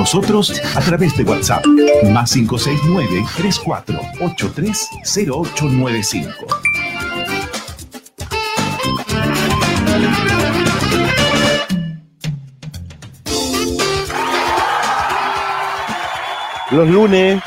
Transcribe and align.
nosotros 0.00 0.58
a 0.74 0.80
través 0.80 1.14
de 1.14 1.24
WhatsApp 1.24 1.62
más 2.10 2.32
569 2.32 3.22
3483 3.36 4.88
0895. 5.04 6.46
Los 16.70 16.88
lunes 16.88 17.42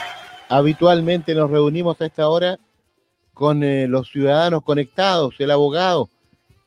habitualmente 0.47 1.33
nos 1.33 1.49
reunimos 1.49 1.99
a 2.01 2.05
esta 2.05 2.29
hora 2.29 2.59
con 3.33 3.63
eh, 3.63 3.87
los 3.87 4.11
ciudadanos 4.11 4.61
conectados, 4.61 5.33
el 5.39 5.49
abogado, 5.49 6.07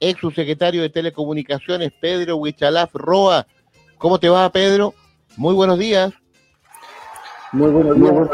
ex 0.01 0.19
subsecretario 0.19 0.83
de 0.83 0.91
Telecomunicaciones, 0.91 1.93
Pedro 2.01 2.39
Huichalaf 2.39 2.93
Roa. 2.93 3.47
¿Cómo 3.99 4.19
te 4.19 4.29
va, 4.29 4.51
Pedro? 4.51 4.93
Muy 5.37 5.55
buenos 5.55 5.79
días. 5.79 6.15
Muy 7.53 7.71
buenos 7.71 7.97
días, 7.97 8.29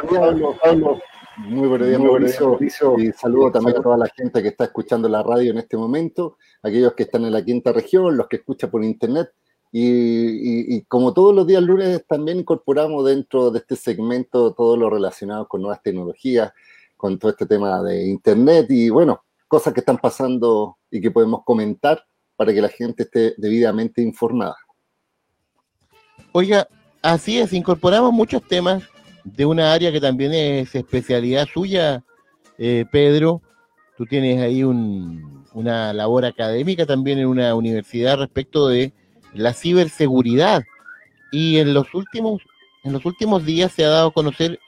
Pablo. 0.63 1.01
Muy 1.39 1.67
buenos 1.67 1.89
días, 1.89 2.01
Mauricio. 2.01 2.59
Y 2.99 3.13
saludo 3.13 3.51
también 3.51 3.79
a 3.79 3.83
toda 3.83 3.97
la 3.97 4.07
gente 4.09 4.41
que 4.41 4.49
está 4.49 4.65
escuchando 4.65 5.09
la 5.09 5.23
radio 5.23 5.51
en 5.51 5.59
este 5.59 5.77
momento, 5.77 6.37
aquellos 6.63 6.93
que 6.95 7.05
están 7.05 7.25
en 7.25 7.33
la 7.33 7.45
quinta 7.45 7.73
región, 7.73 8.17
los 8.17 8.29
que 8.29 8.37
escuchan 8.37 8.71
por 8.71 8.85
internet 8.85 9.31
y, 9.73 10.83
como 10.83 11.13
todos 11.13 11.35
los 11.35 11.47
días 11.47 11.63
lunes, 11.63 12.05
también 12.07 12.39
incorporamos 12.39 13.05
dentro 13.07 13.51
de 13.51 13.59
este 13.61 13.75
segmento 13.75 14.53
todo 14.53 14.77
lo 14.77 14.91
relacionado 14.91 15.49
con 15.49 15.63
nuevas 15.63 15.83
tecnologías, 15.83 16.53
con 16.97 17.19
todo 17.19 17.33
este 17.33 17.47
tema 17.47 17.83
de 17.83 18.07
Internet 18.07 18.67
y 18.71 18.91
bueno, 18.91 19.25
cosas 19.49 19.73
que 19.73 19.81
están 19.81 19.99
pasando 19.99 20.77
y 20.91 21.01
que 21.01 21.11
podemos 21.11 21.43
comentar 21.45 22.05
para 22.37 22.53
que 22.53 22.61
la 22.61 22.69
gente 22.69 23.05
esté 23.05 23.35
debidamente 23.39 24.03
informada. 24.03 24.57
Oiga, 26.33 26.69
así 27.03 27.39
es, 27.39 27.53
incorporamos 27.53 28.13
muchos 28.13 28.43
temas 28.43 28.85
de 29.25 29.45
una 29.45 29.73
área 29.73 29.93
que 29.93 30.01
también 30.01 30.33
es 30.33 30.75
especialidad 30.75 31.47
suya, 31.53 32.05
eh, 32.59 32.85
Pedro. 32.91 33.43
Tú 33.97 34.07
tienes 34.07 34.41
ahí 34.41 34.65
una 34.65 35.93
labor 35.93 36.25
académica 36.25 36.87
también 36.87 37.19
en 37.19 37.27
una 37.27 37.55
universidad 37.55 38.19
respecto 38.19 38.69
de 38.69 38.93
la 39.35 39.53
ciberseguridad. 39.53 40.63
Y 41.31 41.59
en 41.59 41.75
los 41.75 41.95
últimos, 41.95 42.43
en 42.85 42.93
los 42.93 43.05
últimos 43.05 43.45
días 43.45 43.73
se 43.73 43.85
ha 43.85 43.89
dado 43.89 44.09
a 44.09 44.13
conocer 44.13 44.59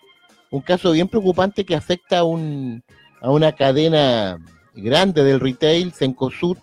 un 0.50 0.60
caso 0.60 0.92
bien 0.92 1.08
preocupante 1.08 1.64
que 1.64 1.74
afecta 1.74 2.20
a, 2.20 2.24
un, 2.24 2.82
a 3.20 3.30
una 3.30 3.52
cadena 3.52 4.38
grande 4.74 5.24
del 5.24 5.40
retail, 5.40 5.92
Sencosud, 5.92 6.58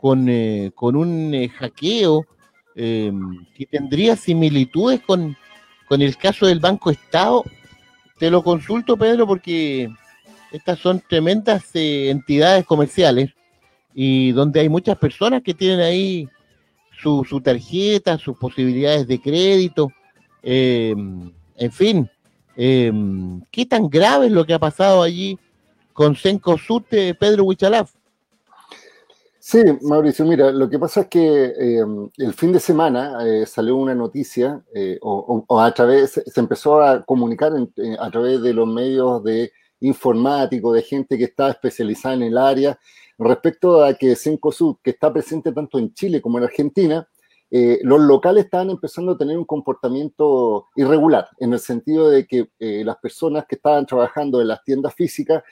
con, 0.00 0.28
eh, 0.28 0.70
con 0.74 0.96
un 0.96 1.34
eh, 1.34 1.48
hackeo 1.48 2.24
eh, 2.74 3.12
que 3.54 3.66
tendría 3.66 4.16
similitudes 4.16 5.00
con, 5.00 5.36
con 5.88 6.02
el 6.02 6.16
caso 6.16 6.46
del 6.46 6.60
Banco 6.60 6.90
Estado. 6.90 7.44
Te 8.18 8.30
lo 8.30 8.42
consulto, 8.42 8.96
Pedro, 8.96 9.26
porque 9.26 9.88
estas 10.52 10.78
son 10.78 11.02
tremendas 11.08 11.70
entidades 11.74 12.64
comerciales 12.64 13.30
y 13.94 14.32
donde 14.32 14.60
hay 14.60 14.68
muchas 14.68 14.96
personas 14.96 15.42
que 15.42 15.54
tienen 15.54 15.80
ahí 15.80 16.28
su, 17.00 17.24
su 17.28 17.40
tarjeta, 17.40 18.18
sus 18.18 18.36
posibilidades 18.36 19.06
de 19.06 19.20
crédito, 19.20 19.90
em, 20.42 21.32
en 21.56 21.72
fin, 21.72 22.10
em, 22.56 23.40
¿qué 23.50 23.66
tan 23.66 23.88
grave 23.88 24.26
es 24.26 24.32
lo 24.32 24.44
que 24.44 24.54
ha 24.54 24.58
pasado 24.58 25.02
allí 25.02 25.38
con 25.92 26.16
Senco 26.16 26.58
Sute, 26.58 27.14
Pedro 27.14 27.44
Huichalaf? 27.44 27.92
Sí, 29.50 29.62
Mauricio, 29.80 30.26
mira, 30.26 30.50
lo 30.52 30.68
que 30.68 30.78
pasa 30.78 31.00
es 31.00 31.06
que 31.06 31.54
em, 31.56 32.10
el 32.18 32.34
fin 32.34 32.52
de 32.52 32.60
semana 32.60 33.26
eh, 33.26 33.46
salió 33.46 33.76
una 33.76 33.94
noticia, 33.94 34.62
eh, 34.74 34.98
o, 35.00 35.58
a 35.58 35.72
través, 35.72 36.22
se 36.26 36.40
empezó 36.40 36.82
a 36.82 37.02
comunicar 37.02 37.52
a 37.98 38.10
través 38.10 38.42
de 38.42 38.52
los 38.52 38.68
medios 38.68 39.24
de 39.24 39.50
informático, 39.80 40.70
de 40.74 40.82
gente 40.82 41.16
que 41.16 41.24
está 41.24 41.48
especializada 41.48 42.14
en 42.16 42.24
el 42.24 42.36
área, 42.36 42.78
Respecto 43.18 43.82
a 43.82 43.94
que 43.94 44.14
Cencosud, 44.16 44.76
que 44.82 44.90
está 44.90 45.10
presente 45.12 45.50
tanto 45.52 45.78
en 45.78 45.94
Chile 45.94 46.20
como 46.20 46.36
en 46.36 46.44
Argentina, 46.44 47.08
eh, 47.50 47.78
los 47.82 48.00
locales 48.00 48.44
estaban 48.44 48.68
empezando 48.68 49.12
a 49.12 49.18
tener 49.18 49.38
un 49.38 49.46
comportamiento 49.46 50.66
irregular, 50.76 51.26
en 51.38 51.54
el 51.54 51.58
sentido 51.58 52.10
de 52.10 52.26
que 52.26 52.50
eh, 52.58 52.82
las 52.84 52.98
personas 52.98 53.46
que 53.48 53.56
estaban 53.56 53.86
trabajando 53.86 54.42
en 54.42 54.48
las 54.48 54.62
tiendas 54.62 54.94
físicas, 54.94 55.42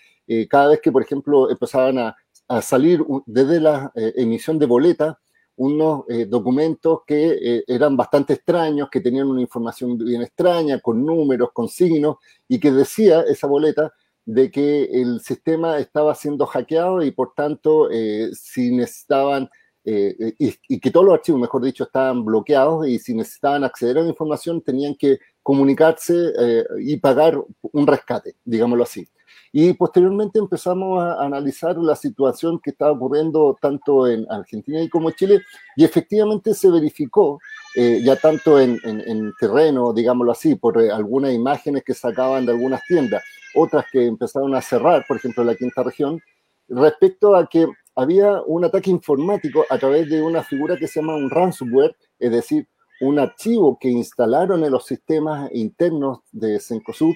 cada 0.51 0.71
vez 0.71 0.81
que, 0.81 0.91
por 0.91 1.03
ejemplo, 1.03 1.49
empezaban 1.49 1.99
a, 1.99 2.17
salir 2.63 3.05
desde 3.27 3.61
la 3.61 3.93
emisión 3.95 4.59
de 4.59 4.67
boletas, 4.67 5.17
unos 5.57 6.05
documentos 6.29 7.01
que 7.07 7.65
eran 7.67 7.97
bastante 7.97 8.35
extraños, 8.35 8.89
que 8.91 9.01
tenían 9.01 9.29
una 9.29 9.41
información 9.41 9.97
bien 9.99 10.23
extraña, 10.23 10.81
con 10.81 11.05
números, 11.05 11.51
con 11.53 11.69
signos, 11.69 12.17
y 12.47 12.61
que 12.61 12.71
decía 12.71 13.23
esa 13.23 13.47
boleta 13.47 13.93
de 14.27 14.51
que 14.51 14.85
el 14.85 15.21
sistema 15.21 15.79
estaba 15.79 16.15
siendo 16.15 16.47
hackeado 16.47 17.03
y 17.03 17.13
por 17.13 17.33
tanto, 17.35 17.89
eh, 17.91 18.31
si 18.35 18.73
necesitaban, 18.73 19.49
eh, 19.85 20.35
y, 20.39 20.81
que 20.81 20.91
todos 20.91 21.07
los 21.07 21.15
archivos, 21.15 21.41
mejor 21.41 21.63
dicho, 21.63 21.85
estaban 21.85 22.25
bloqueados 22.25 22.89
y 22.89 22.99
si 22.99 23.15
necesitaban 23.15 23.63
acceder 23.63 23.99
a 23.99 24.03
la 24.03 24.09
información 24.09 24.61
tenían 24.61 24.97
que 24.97 25.21
comunicarse 25.45 26.33
eh, 26.39 26.65
y 26.81 26.97
pagar 26.97 27.41
un 27.63 27.87
rescate, 27.87 28.35
digámoslo 28.45 28.83
así. 28.83 29.09
Y 29.53 29.73
posteriormente 29.75 30.39
empezamos 30.39 31.03
a 31.03 31.23
analizar 31.25 31.77
la 31.77 31.97
situación 31.97 32.59
que 32.61 32.71
estaba 32.71 32.93
ocurriendo 32.93 33.57
tanto 33.61 34.07
en 34.07 34.27
Argentina 34.31 34.83
y 34.83 34.89
como 34.89 35.11
Chile, 35.11 35.43
y 35.77 35.85
efectivamente 35.85 36.55
se 36.55 36.71
verificó, 36.71 37.39
ya 37.75 38.17
tanto 38.17 38.59
en, 38.59 38.81
en, 38.85 39.33
terreno, 39.39 39.93
digámoslo 39.93 40.33
así, 40.33 40.55
por 40.55 40.79
algunas 40.79 41.33
imágenes 41.33 41.85
que 41.85 41.95
sacaban 41.95 42.47
de 42.47 42.53
algunas 42.53 42.83
tiendas, 42.85 43.23
otras 43.55 43.85
que 43.91 44.07
empezaron 44.07 44.55
a 44.55 44.63
cerrar, 44.63 45.05
por 45.07 45.17
ejemplo, 45.17 45.43
en 45.43 45.49
la 45.49 45.55
quinta 45.55 45.83
región, 45.83 46.21
respecto 46.69 47.35
a 47.35 47.47
que 47.47 47.67
había 47.95 48.43
un 48.43 48.65
ataque 48.65 48.91
informático 48.91 49.65
a 49.71 49.79
través 49.79 50.09
de 50.11 50.23
una 50.23 50.43
figura 50.43 50.77
que 50.77 50.87
se 50.87 51.01
llama 51.01 51.17
un 51.17 51.31
ransomware, 51.31 51.97
es 52.19 52.31
decir, 52.31 52.69
un 53.01 53.19
archivo 53.19 53.79
que 53.79 53.89
instalaron 53.89 54.65
en 54.65 54.73
los 54.73 54.87
sistemas 54.87 55.51
internos 55.53 56.21
de 56.33 56.61
Cencosud. 56.61 57.15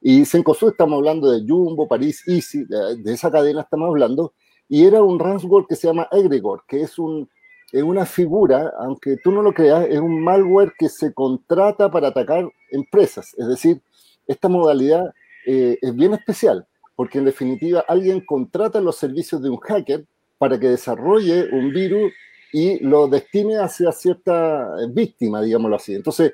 Y 0.00 0.24
Cencosud 0.24 0.70
estamos 0.70 0.98
hablando 0.98 1.30
de 1.30 1.46
Jumbo, 1.46 1.88
París, 1.88 2.22
Easy, 2.26 2.64
de, 2.64 3.12
esa 3.12 3.30
cadena 3.30 3.62
estamos 3.62 3.88
hablando, 3.88 4.34
y 4.68 4.84
era 4.84 5.02
un 5.02 5.18
ransomware 5.18 5.66
que 5.68 5.76
se 5.76 5.86
llama 5.86 6.08
Egregor, 6.12 6.62
que 6.68 6.82
es, 6.82 6.98
un, 6.98 7.28
es 7.72 7.82
una 7.82 8.04
figura, 8.04 8.72
aunque 8.78 9.16
tú 9.22 9.32
no 9.32 9.42
lo 9.42 9.52
creas, 9.52 9.86
es 9.88 9.98
un 9.98 10.22
malware 10.22 10.72
que 10.78 10.88
se 10.88 11.12
contrata 11.14 11.90
para 11.90 12.08
atacar 12.08 12.48
empresas. 12.70 13.34
Es 13.38 13.46
decir, 13.46 13.80
esta 14.26 14.48
modalidad 14.48 15.12
eh, 15.46 15.78
es 15.80 15.94
bien 15.94 16.14
especial, 16.14 16.66
porque 16.94 17.18
en 17.18 17.24
definitiva 17.24 17.84
alguien 17.88 18.20
contrata 18.20 18.80
los 18.80 18.96
servicios 18.96 19.42
de 19.42 19.50
un 19.50 19.58
hacker 19.58 20.04
para 20.38 20.58
que 20.58 20.68
desarrolle 20.68 21.48
un 21.52 21.72
virus 21.72 22.12
y 22.52 22.78
lo 22.84 23.08
destine 23.08 23.58
hacia 23.58 23.92
cierta 23.92 24.68
víctima, 24.90 25.42
digámoslo 25.42 25.76
así. 25.76 25.94
Entonces, 25.94 26.32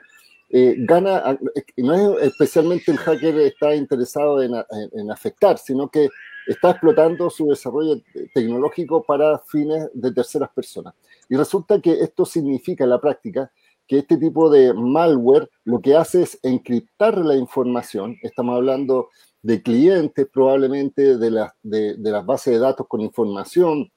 eh, 0.54 0.76
gana, 0.78 1.38
no 1.78 2.18
es 2.18 2.26
especialmente 2.28 2.92
el 2.92 2.98
hacker 2.98 3.38
está 3.38 3.74
interesado 3.74 4.42
en, 4.42 4.52
en, 4.92 5.10
afectar, 5.10 5.56
sino 5.56 5.88
que 5.88 6.10
está 6.46 6.72
explotando 6.72 7.30
su 7.30 7.46
desarrollo 7.46 8.02
tecnológico 8.34 9.02
para 9.02 9.38
fines 9.38 9.88
de 9.94 10.12
terceras 10.12 10.50
personas. 10.50 10.92
Y 11.30 11.36
resulta 11.36 11.80
que 11.80 11.92
esto 11.92 12.26
significa 12.26 12.84
en 12.84 12.90
la 12.90 13.00
práctica 13.00 13.50
que 13.88 13.98
este 13.98 14.18
tipo 14.18 14.50
de 14.50 14.74
malware 14.74 15.48
lo 15.64 15.80
que 15.80 15.96
hace 15.96 16.22
es 16.22 16.38
encriptar 16.42 17.16
la 17.18 17.34
información. 17.34 18.16
Estamos 18.22 18.56
hablando 18.56 19.08
de 19.40 19.62
clientes 19.62 20.26
probablemente 20.30 21.16
de, 21.16 21.30
las 21.30 21.52
de, 21.62 21.96
las 21.98 22.24
bases 22.26 22.54
de 22.54 22.60
datos 22.60 22.86
con 22.86 23.00
información, 23.00 23.90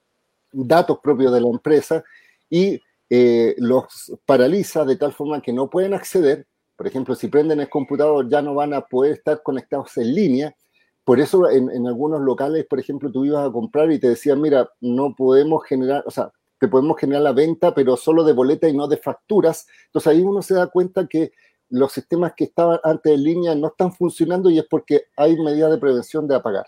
datos 0.51 0.99
propios 1.03 1.33
de 1.33 1.41
la 1.41 1.49
empresa 1.49 2.03
y 2.49 2.79
eh, 3.09 3.55
los 3.57 4.13
paraliza 4.25 4.84
de 4.85 4.96
tal 4.96 5.13
forma 5.13 5.41
que 5.41 5.53
no 5.53 5.69
pueden 5.69 5.93
acceder. 5.93 6.47
Por 6.75 6.87
ejemplo, 6.87 7.16
si 7.16 7.28
prenden 7.28 7.59
el 7.59 7.69
computador 7.69 8.28
ya 8.29 8.41
no 8.41 8.53
van 8.55 8.73
a 8.73 8.81
poder 8.81 9.13
estar 9.13 9.41
conectados 9.43 9.97
en 9.97 10.13
línea. 10.13 10.55
Por 11.03 11.19
eso 11.19 11.49
en, 11.49 11.87
algunos 11.87 12.22
locales, 12.22 12.66
por 12.66 12.79
ejemplo, 12.79 13.11
tú 13.11 13.25
ibas 13.25 13.47
a 13.47 13.52
comprar 13.52 13.91
y 13.91 13.99
te 13.99 14.09
decían, 14.09 14.41
mira, 14.41 14.69
no 14.81 15.13
podemos 15.16 15.63
generar, 15.63 16.03
o 16.07 16.11
sea, 16.11 16.31
te 16.59 16.67
podemos 16.67 16.97
generar 16.99 17.22
la 17.22 17.31
venta, 17.31 17.75
pero 17.75 17.96
solo 17.96 18.23
de 18.23 18.34
boleta 18.34 18.67
y 18.67 18.75
no 18.75 18.87
de 18.87 18.97
facturas. 18.97 19.67
Entonces 19.85 20.11
ahí 20.11 20.22
uno 20.22 20.41
se 20.41 20.55
da 20.55 20.67
cuenta 20.67 21.08
que 21.08 21.31
los 21.69 21.91
sistemas 21.91 22.34
que 22.35 22.46
estaban 22.46 22.79
antes 22.84 23.13
en 23.13 23.23
línea 23.23 23.55
no 23.55 23.67
están 23.67 23.93
funcionando 23.93 24.49
y 24.49 24.58
es 24.58 24.66
porque 24.67 25.05
hay 25.16 25.37
medidas 25.37 25.72
de 25.72 25.78
prevención 25.78 26.28
de 26.28 26.35
apagar. 26.35 26.66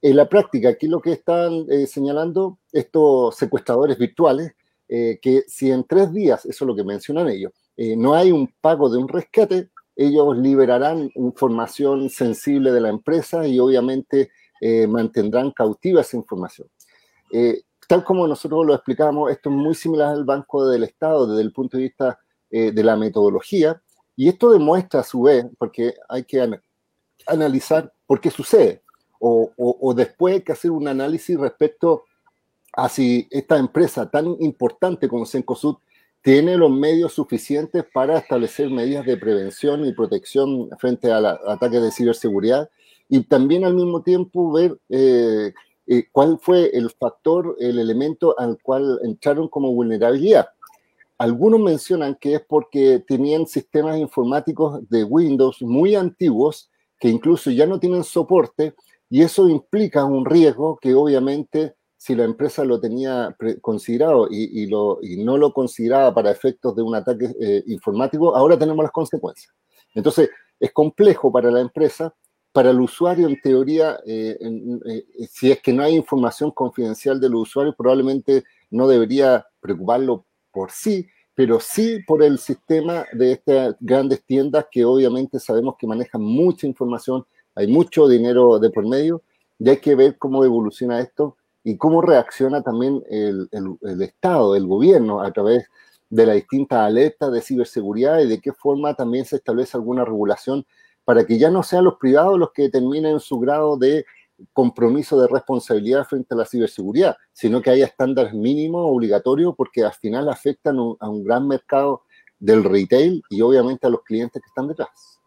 En 0.00 0.16
la 0.16 0.28
práctica, 0.28 0.68
aquí 0.68 0.86
lo 0.86 1.00
que 1.00 1.12
están 1.12 1.66
eh, 1.68 1.86
señalando 1.86 2.58
estos 2.70 3.34
secuestradores 3.36 3.98
virtuales, 3.98 4.52
eh, 4.88 5.18
que 5.20 5.42
si 5.48 5.70
en 5.70 5.84
tres 5.84 6.12
días, 6.12 6.44
eso 6.46 6.64
es 6.64 6.68
lo 6.68 6.76
que 6.76 6.84
mencionan 6.84 7.28
ellos, 7.28 7.52
eh, 7.76 7.96
no 7.96 8.14
hay 8.14 8.32
un 8.32 8.52
pago 8.60 8.88
de 8.88 8.98
un 8.98 9.08
rescate, 9.08 9.70
ellos 9.94 10.36
liberarán 10.36 11.10
información 11.14 12.10
sensible 12.10 12.72
de 12.72 12.80
la 12.80 12.90
empresa 12.90 13.46
y 13.46 13.58
obviamente 13.58 14.30
mantendrán 14.88 15.50
cautiva 15.50 16.00
esa 16.00 16.16
información. 16.16 16.66
Tal 17.86 18.02
como 18.02 18.26
nosotros 18.26 18.66
lo 18.66 18.74
explicamos, 18.74 19.30
esto 19.30 19.48
es 19.48 19.56
muy 19.56 19.74
similar 19.74 20.12
al 20.12 20.24
Banco 20.24 20.66
del 20.68 20.82
Estado 20.82 21.26
desde 21.26 21.42
el 21.42 21.52
punto 21.52 21.76
de 21.76 21.84
vista 21.84 22.18
eh, 22.50 22.72
de 22.72 22.82
la 22.82 22.96
metodología, 22.96 23.80
Y 24.18 24.28
esto 24.28 24.50
demuestra 24.50 25.00
a 25.00 25.04
su 25.04 25.22
vez, 25.22 25.44
porque 25.58 25.94
hay 26.08 26.24
que 26.24 26.58
analizar 27.26 27.92
por 28.06 28.18
qué 28.18 28.30
sucede, 28.30 28.82
o, 29.20 29.50
o, 29.56 29.94
después 29.94 30.34
hay 30.34 30.40
que 30.42 30.52
hacer 30.52 30.70
un 30.70 30.88
análisis 30.88 31.38
respecto 31.38 32.04
a 32.76 32.88
si 32.90 33.26
esta 33.30 33.58
empresa 33.58 34.10
tan 34.10 34.36
importante 34.40 35.08
como 35.08 35.24
Sencosud 35.24 35.76
tiene 36.20 36.56
los 36.56 36.70
medios 36.70 37.14
suficientes 37.14 37.84
para 37.92 38.18
establecer 38.18 38.70
medidas 38.70 39.06
de 39.06 39.16
prevención 39.16 39.86
y 39.86 39.92
protección 39.92 40.68
frente 40.78 41.10
a 41.10 41.38
ataques 41.46 41.80
de 41.80 41.90
ciberseguridad 41.90 42.68
y 43.08 43.22
también 43.22 43.64
al 43.64 43.74
mismo 43.74 44.02
tiempo 44.02 44.52
ver 44.52 44.78
eh, 44.88 45.54
eh, 45.86 46.04
cuál 46.12 46.38
fue 46.40 46.70
el 46.74 46.90
factor, 46.90 47.56
el 47.60 47.78
elemento 47.78 48.38
al 48.38 48.58
cual 48.60 48.98
entraron 49.04 49.48
como 49.48 49.72
vulnerabilidad. 49.72 50.48
Algunos 51.16 51.60
mencionan 51.60 52.16
que 52.16 52.34
es 52.34 52.40
porque 52.46 53.02
tenían 53.06 53.46
sistemas 53.46 53.96
informáticos 53.96 54.86
de 54.90 55.04
Windows 55.04 55.62
muy 55.62 55.94
antiguos 55.94 56.70
que 56.98 57.08
incluso 57.08 57.50
ya 57.50 57.66
no 57.66 57.80
tienen 57.80 58.04
soporte 58.04 58.74
y 59.08 59.22
eso 59.22 59.48
implica 59.48 60.04
un 60.04 60.26
riesgo 60.26 60.76
que 60.76 60.94
obviamente 60.94 61.74
si 62.06 62.14
la 62.14 62.22
empresa 62.22 62.64
lo 62.64 62.78
tenía 62.78 63.36
considerado 63.60 64.28
y, 64.30 64.68
no 64.68 65.36
lo 65.36 65.52
consideraba 65.52 66.14
para 66.14 66.30
efectos 66.30 66.76
de 66.76 66.82
un 66.82 66.94
ataque 66.94 67.34
eh, 67.40 67.64
informático, 67.66 68.36
ahora 68.36 68.56
tenemos 68.56 68.84
las 68.84 68.92
consecuencias. 68.92 69.52
Entonces, 69.92 70.30
es 70.60 70.72
complejo 70.72 71.32
para 71.32 71.50
la 71.50 71.60
empresa, 71.60 72.14
para 72.52 72.70
el 72.70 72.80
usuario, 72.80 73.26
en 73.26 73.40
teoría, 73.40 73.98
eh, 74.06 74.38
eh, 74.86 75.04
si 75.28 75.50
es 75.50 75.60
que 75.60 75.72
no 75.72 75.82
hay 75.82 75.96
información 75.96 76.52
confidencial 76.52 77.18
del 77.18 77.34
usuario, 77.34 77.74
probablemente 77.76 78.44
no 78.70 78.86
debería 78.86 79.44
preocuparlo 79.58 80.26
por 80.52 80.70
sí, 80.70 81.08
pero 81.34 81.58
sí 81.58 81.98
por 82.06 82.22
el 82.22 82.38
sistema 82.38 83.04
de 83.14 83.32
estas 83.32 83.74
grandes 83.80 84.24
tiendas 84.24 84.66
que 84.70 84.84
obviamente 84.84 85.40
sabemos 85.40 85.74
que 85.76 85.88
manejan 85.88 86.22
mucha 86.22 86.68
información, 86.68 87.26
hay 87.56 87.66
mucho 87.66 88.06
dinero 88.06 88.60
de 88.60 88.70
por 88.70 88.86
medio, 88.86 89.24
y 89.58 89.68
hay 89.68 89.78
que 89.78 89.96
ver 89.96 90.18
cómo 90.18 90.44
evoluciona 90.44 91.00
esto 91.00 91.36
y 91.66 91.76
cómo 91.78 92.00
reacciona 92.00 92.62
también 92.62 93.02
el, 93.10 93.48
Estado, 94.00 94.54
el 94.54 94.68
gobierno, 94.68 95.20
a 95.20 95.32
través 95.32 95.66
de 96.08 96.24
las 96.24 96.36
distintas 96.36 96.78
alertas 96.78 97.32
de 97.32 97.40
ciberseguridad 97.40 98.20
y 98.20 98.28
de 98.28 98.40
qué 98.40 98.52
forma 98.52 98.94
también 98.94 99.24
se 99.24 99.34
establece 99.34 99.76
alguna 99.76 100.04
regulación 100.04 100.64
para 101.04 101.26
que 101.26 101.38
ya 101.38 101.50
no 101.50 101.64
sean 101.64 101.82
los 101.82 101.96
privados 101.96 102.38
los 102.38 102.52
que 102.52 102.62
determinen 102.62 103.18
su 103.18 103.40
grado 103.40 103.76
de 103.76 104.06
compromiso 104.52 105.20
de 105.20 105.26
responsabilidad 105.26 106.04
frente 106.04 106.34
a 106.34 106.36
la 106.36 106.44
ciberseguridad, 106.44 107.16
sino 107.32 107.60
que 107.60 107.70
haya 107.70 107.86
estándares 107.86 108.32
mínimos 108.32 108.86
obligatorios 108.88 109.52
porque 109.56 109.82
al 109.82 109.94
final 109.94 110.28
afectan 110.28 110.76
a 110.78 111.08
un 111.08 111.24
gran 111.24 111.48
mercado 111.48 112.02
del 112.38 112.62
retail 112.62 113.24
y 113.28 113.40
obviamente 113.40 113.88
a 113.88 113.90
los 113.90 114.04
clientes 114.04 114.40
que 114.40 114.46
están 114.46 114.68
detrás. 114.68 115.18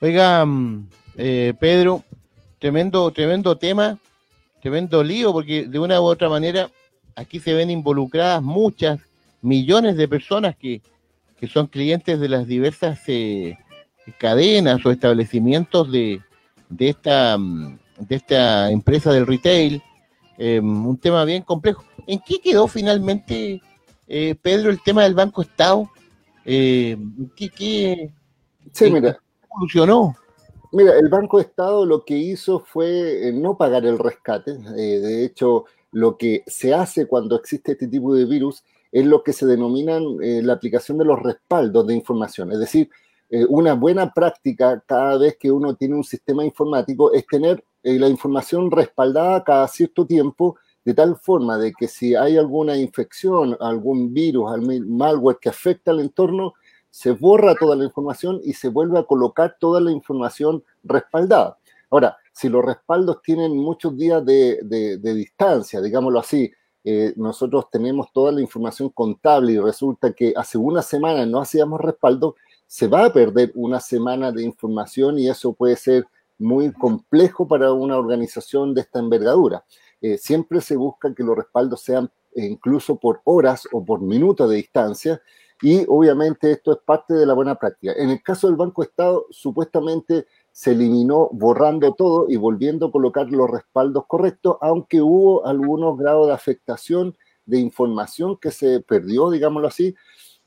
Oiga, 0.00 0.46
mm, 0.46 0.88
eh, 1.18 1.52
Pedro, 1.60 2.02
tremendo, 2.58 3.10
tremendo 3.10 3.58
tema 3.58 3.98
tremendo 4.66 5.04
lío, 5.04 5.32
porque 5.32 5.68
de 5.68 5.78
una 5.78 6.00
u 6.00 6.04
otra 6.06 6.28
manera 6.28 6.68
aquí 7.14 7.38
se 7.38 7.54
ven 7.54 7.70
involucradas 7.70 8.42
muchas, 8.42 8.98
millones 9.40 9.96
de 9.96 10.08
personas 10.08 10.56
que, 10.56 10.82
son 11.52 11.68
clientes 11.68 12.18
de 12.18 12.28
las 12.28 12.48
diversas 12.48 12.98
eh, 13.06 13.56
cadenas 14.18 14.84
o 14.84 14.90
establecimientos 14.90 15.92
de, 15.92 16.20
de, 16.68 16.88
esta, 16.88 17.38
de 17.38 18.16
esta 18.16 18.72
empresa 18.72 19.12
del 19.12 19.28
retail. 19.28 19.80
Em, 20.36 20.84
un 20.84 20.98
tema 20.98 21.24
bien 21.24 21.44
complejo. 21.44 21.84
¿En 22.08 22.18
qué 22.18 22.40
quedó 22.40 22.66
finalmente, 22.66 23.62
eh, 24.08 24.34
Pedro, 24.42 24.70
el 24.70 24.82
tema 24.82 25.04
del 25.04 25.14
Banco 25.14 25.42
Estado? 25.42 25.88
Eh, 26.44 26.96
¿qué, 27.36 27.50
qué, 27.50 28.10
sí, 28.72 28.90
mira. 28.90 29.16
evolucionó? 29.44 30.16
Mira, 30.76 30.98
el 30.98 31.08
Banco 31.08 31.40
Estado 31.40 31.86
lo 31.86 32.04
que 32.04 32.18
hizo 32.18 32.60
fue 32.60 33.28
eh, 33.28 33.32
no 33.32 33.56
pagar 33.56 33.86
el 33.86 33.98
rescate. 33.98 34.58
Eh, 34.76 34.98
de 35.00 35.24
hecho, 35.24 35.64
lo 35.90 36.18
que 36.18 36.44
se 36.46 36.74
hace 36.74 37.06
cuando 37.06 37.34
existe 37.34 37.72
este 37.72 37.88
tipo 37.88 38.14
de 38.14 38.26
virus 38.26 38.62
es 38.92 39.06
lo 39.06 39.22
que 39.22 39.32
se 39.32 39.46
denominan 39.46 40.02
eh, 40.22 40.42
la 40.42 40.52
aplicación 40.52 40.98
de 40.98 41.06
los 41.06 41.18
respaldos 41.22 41.86
de 41.86 41.94
información. 41.94 42.52
Es 42.52 42.58
decir, 42.58 42.90
una 43.48 43.72
buena 43.72 44.12
práctica 44.12 44.84
cada 44.86 45.16
vez 45.16 45.38
que 45.40 45.50
uno 45.50 45.74
tiene 45.76 45.94
un 45.94 46.04
sistema 46.04 46.44
informático 46.44 47.10
es 47.12 47.26
tener 47.26 47.64
la 47.82 48.08
información 48.08 48.70
respaldada 48.70 49.42
cada 49.44 49.66
cierto 49.68 50.06
tiempo, 50.06 50.56
de 50.84 50.92
tal 50.92 51.16
forma 51.16 51.56
de 51.56 51.72
que 51.72 51.88
si 51.88 52.14
hay 52.14 52.36
alguna 52.36 52.76
infección, 52.76 53.56
algún 53.60 54.12
virus, 54.12 54.52
algún 54.52 54.96
malware 54.96 55.38
que 55.40 55.48
afecta 55.48 55.90
al 55.90 56.00
entorno, 56.00 56.52
se 56.96 57.10
borra 57.10 57.54
toda 57.54 57.76
la 57.76 57.84
información 57.84 58.40
y 58.42 58.54
se 58.54 58.70
vuelve 58.70 58.98
a 58.98 59.02
colocar 59.02 59.58
toda 59.60 59.82
la 59.82 59.92
información 59.92 60.64
respaldada. 60.82 61.58
Ahora, 61.90 62.16
si 62.32 62.48
los 62.48 62.64
respaldos 62.64 63.20
tienen 63.20 63.54
muchos 63.54 63.94
días 63.98 64.24
de, 64.24 64.98
distancia, 65.02 65.82
digámoslo 65.82 66.20
así, 66.20 66.50
eh, 66.84 67.12
nosotros 67.16 67.66
tenemos 67.70 68.10
toda 68.14 68.32
la 68.32 68.40
información 68.40 68.88
contable 68.88 69.52
y 69.52 69.58
resulta 69.58 70.14
que 70.14 70.32
hace 70.34 70.56
una 70.56 70.80
semana 70.80 71.26
no 71.26 71.38
hacíamos 71.38 71.82
respaldo, 71.82 72.34
se 72.66 72.88
va 72.88 73.04
a 73.04 73.12
perder 73.12 73.52
una 73.56 73.78
semana 73.78 74.32
de 74.32 74.44
información 74.44 75.18
y 75.18 75.28
eso 75.28 75.52
puede 75.52 75.76
ser 75.76 76.06
muy 76.38 76.72
complejo 76.72 77.46
para 77.46 77.74
una 77.74 77.98
organización 77.98 78.72
de 78.72 78.80
esta 78.80 79.00
envergadura. 79.00 79.66
Eh, 80.00 80.16
siempre 80.16 80.62
se 80.62 80.76
busca 80.76 81.14
que 81.14 81.22
los 81.22 81.36
respaldos 81.36 81.82
sean 81.82 82.10
eh, 82.34 82.46
incluso 82.46 82.96
por 82.96 83.20
horas 83.24 83.68
o 83.70 83.84
por 83.84 84.00
minutos 84.00 84.48
de 84.48 84.56
distancia 84.56 85.20
y 85.62 85.84
obviamente 85.88 86.50
esto 86.50 86.72
es 86.72 86.78
parte 86.84 87.14
de 87.14 87.26
la 87.26 87.34
buena 87.34 87.54
práctica. 87.54 87.92
En 87.96 88.10
el 88.10 88.22
caso 88.22 88.46
del 88.46 88.56
Banco 88.56 88.82
Estado, 88.82 89.26
supuestamente 89.30 90.26
se 90.52 90.72
eliminó 90.72 91.28
borrando 91.32 91.94
todo 91.94 92.26
y 92.28 92.36
volviendo 92.36 92.86
a 92.86 92.92
colocar 92.92 93.30
los 93.30 93.50
respaldos 93.50 94.04
correctos, 94.06 94.56
aunque 94.60 95.00
hubo 95.00 95.46
algunos 95.46 95.98
grados 95.98 96.28
de 96.28 96.34
afectación 96.34 97.16
de 97.46 97.58
información 97.58 98.36
que 98.36 98.50
se 98.50 98.80
perdió, 98.80 99.30
digámoslo 99.30 99.68
así, 99.68 99.94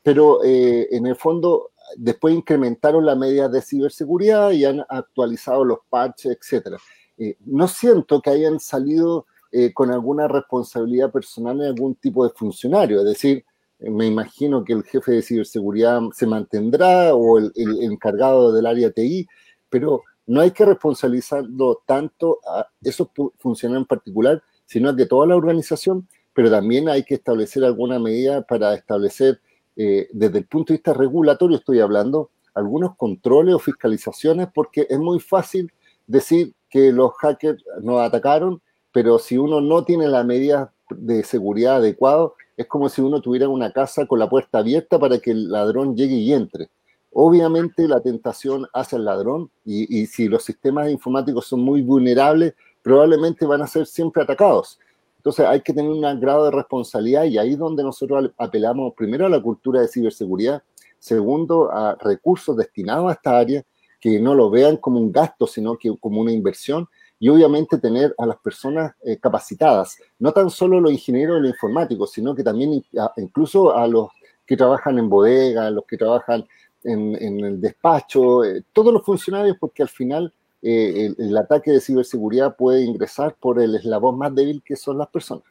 pero 0.03 0.43
eh, 0.43 0.87
en 0.91 1.07
el 1.07 1.15
fondo 1.15 1.71
después 1.95 2.35
incrementaron 2.35 3.05
la 3.05 3.15
media 3.15 3.47
de 3.47 3.61
ciberseguridad 3.61 4.51
y 4.51 4.65
han 4.65 4.85
actualizado 4.89 5.63
los 5.65 5.79
parches, 5.89 6.37
etc. 6.37 6.77
Eh, 7.17 7.37
no 7.45 7.67
siento 7.67 8.21
que 8.21 8.29
hayan 8.29 8.59
salido 8.59 9.25
eh, 9.51 9.73
con 9.73 9.91
alguna 9.91 10.27
responsabilidad 10.27 11.11
personal 11.11 11.59
en 11.61 11.67
algún 11.67 11.95
tipo 11.95 12.23
de 12.23 12.33
funcionario, 12.35 12.99
es 12.99 13.05
decir, 13.05 13.45
me 13.79 14.05
imagino 14.05 14.63
que 14.63 14.73
el 14.73 14.83
jefe 14.83 15.13
de 15.13 15.21
ciberseguridad 15.21 16.01
se 16.13 16.27
mantendrá 16.27 17.15
o 17.15 17.37
el, 17.37 17.51
encargado 17.81 18.51
del 18.51 18.65
área 18.65 18.91
TI, 18.91 19.27
pero 19.69 20.03
no 20.27 20.41
hay 20.41 20.51
que 20.51 20.65
responsabilizarlo 20.65 21.81
tanto 21.85 22.39
a 22.47 22.67
esos 22.81 23.07
funcionarios 23.39 23.83
en 23.83 23.87
particular, 23.87 24.43
sino 24.65 24.89
a 24.89 24.95
que 24.95 25.05
toda 25.05 25.27
la 25.27 25.35
organización, 25.35 26.07
pero 26.33 26.51
también 26.51 26.89
hay 26.89 27.03
que 27.03 27.15
establecer 27.15 27.63
alguna 27.63 27.99
medida 27.99 28.41
para 28.43 28.73
establecer, 28.73 29.41
eh, 29.75 30.07
desde 30.11 30.39
el 30.39 30.45
punto 30.45 30.73
de 30.73 30.77
vista 30.77 30.93
regulatorio 30.93 31.57
estoy 31.57 31.79
hablando, 31.79 32.29
algunos 32.53 32.95
controles 32.97 33.55
o 33.55 33.59
fiscalizaciones, 33.59 34.49
porque 34.53 34.85
es 34.89 34.99
muy 34.99 35.19
fácil 35.19 35.71
decir 36.05 36.53
que 36.69 36.91
los 36.91 37.13
hackers 37.13 37.63
nos 37.81 38.01
atacaron, 38.01 38.61
pero 38.91 39.19
si 39.19 39.37
uno 39.37 39.61
no 39.61 39.85
tiene 39.85 40.07
la 40.07 40.23
medida 40.23 40.73
de 40.89 41.23
seguridad 41.23 41.77
adecuado, 41.77 42.35
es 42.59 42.67
como 42.67 42.89
si 42.89 42.99
uno 42.99 43.21
tuviera 43.21 43.47
una 43.47 43.71
casa 43.71 44.05
con 44.05 44.19
la 44.19 44.29
puerta 44.29 44.57
abierta 44.57 44.99
para 44.99 45.17
que 45.19 45.31
el 45.31 45.49
ladrón 45.49 45.95
llegue 45.95 46.15
y 46.15 46.33
entre. 46.33 46.69
Obviamente 47.13 47.87
la 47.87 48.01
tentación 48.01 48.67
hace 48.73 48.97
al 48.97 49.05
ladrón 49.05 49.49
y, 49.63 50.05
si 50.07 50.27
los 50.27 50.43
sistemas 50.43 50.91
informáticos 50.91 51.47
son 51.47 51.61
muy 51.61 51.81
vulnerables, 51.81 52.55
probablemente 52.81 53.45
van 53.45 53.61
a 53.61 53.67
ser 53.67 53.85
siempre 53.85 54.23
atacados. 54.23 54.77
Entonces 55.15 55.45
hay 55.45 55.61
que 55.61 55.71
tener 55.71 55.89
un 55.89 56.01
grado 56.19 56.43
de 56.43 56.51
responsabilidad 56.51 57.23
y 57.23 57.37
ahí 57.37 57.51
es 57.53 57.57
donde 57.57 57.81
nosotros 57.81 58.29
apelamos 58.37 58.93
primero 58.93 59.25
a 59.25 59.29
la 59.29 59.41
cultura 59.41 59.79
de 59.79 59.87
ciberseguridad, 59.87 60.61
segundo 60.99 61.71
a 61.71 61.95
recursos 61.95 62.57
destinados 62.57 63.09
a 63.09 63.13
esta 63.13 63.37
área, 63.37 63.63
que 64.01 64.19
no 64.19 64.35
lo 64.35 64.49
vean 64.49 64.75
como 64.75 64.99
un 64.99 65.13
gasto, 65.13 65.47
sino 65.47 65.77
que 65.77 65.97
como 65.97 66.19
una 66.19 66.33
inversión 66.33 66.89
y 67.19 67.27
obviamente 67.27 67.77
tener 67.77 68.15
a 68.17 68.25
las 68.25 68.37
personas 68.37 68.93
eh, 69.03 69.17
capacitadas, 69.17 69.97
no 70.19 70.31
tan 70.31 70.49
solo 70.49 70.79
los 70.79 70.91
ingenieros 70.91 71.39
y 71.39 71.41
los 71.41 71.51
informáticos, 71.51 72.11
sino 72.11 72.33
que 72.33 72.43
también 72.43 72.81
incluso 73.17 73.75
a 73.75 73.87
los 73.87 74.09
que 74.45 74.55
trabajan 74.55 74.97
en 74.97 75.09
bodega, 75.09 75.69
los 75.69 75.85
que 75.85 75.97
trabajan 75.97 76.47
en, 76.83 77.43
el 77.43 77.59
despacho, 77.59 78.43
eh, 78.45 78.63
todos 78.71 78.93
los 78.93 79.03
funcionarios, 79.03 79.57
porque 79.59 79.83
al 79.83 79.89
final 79.89 80.33
eh, 80.61 81.13
el, 81.17 81.37
ataque 81.37 81.71
de 81.71 81.81
ciberseguridad 81.81 82.55
puede 82.55 82.83
ingresar 82.83 83.35
por 83.35 83.61
el 83.61 83.75
eslabón 83.75 84.17
más 84.17 84.33
débil 84.33 84.63
que 84.65 84.77
son 84.77 84.97
las 84.97 85.09
personas. 85.09 85.43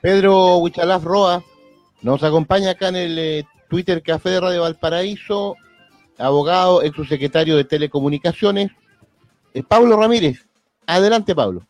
Pedro 0.00 0.58
Huichalaf 0.58 1.04
Roa 1.04 1.44
nos 2.02 2.22
acompaña 2.22 2.70
acá 2.70 2.88
en 2.88 2.96
el 2.96 3.46
Twitter 3.68 4.02
Café 4.02 4.30
de 4.30 4.40
Radio 4.40 4.62
Valparaíso, 4.62 5.56
abogado, 6.16 6.82
ex 6.82 6.96
subsecretario 6.96 7.56
de 7.56 7.64
Telecomunicaciones, 7.64 8.70
Pablo 9.68 9.96
Ramírez. 9.96 10.46
Adelante, 10.86 11.34
Pablo. 11.34 11.66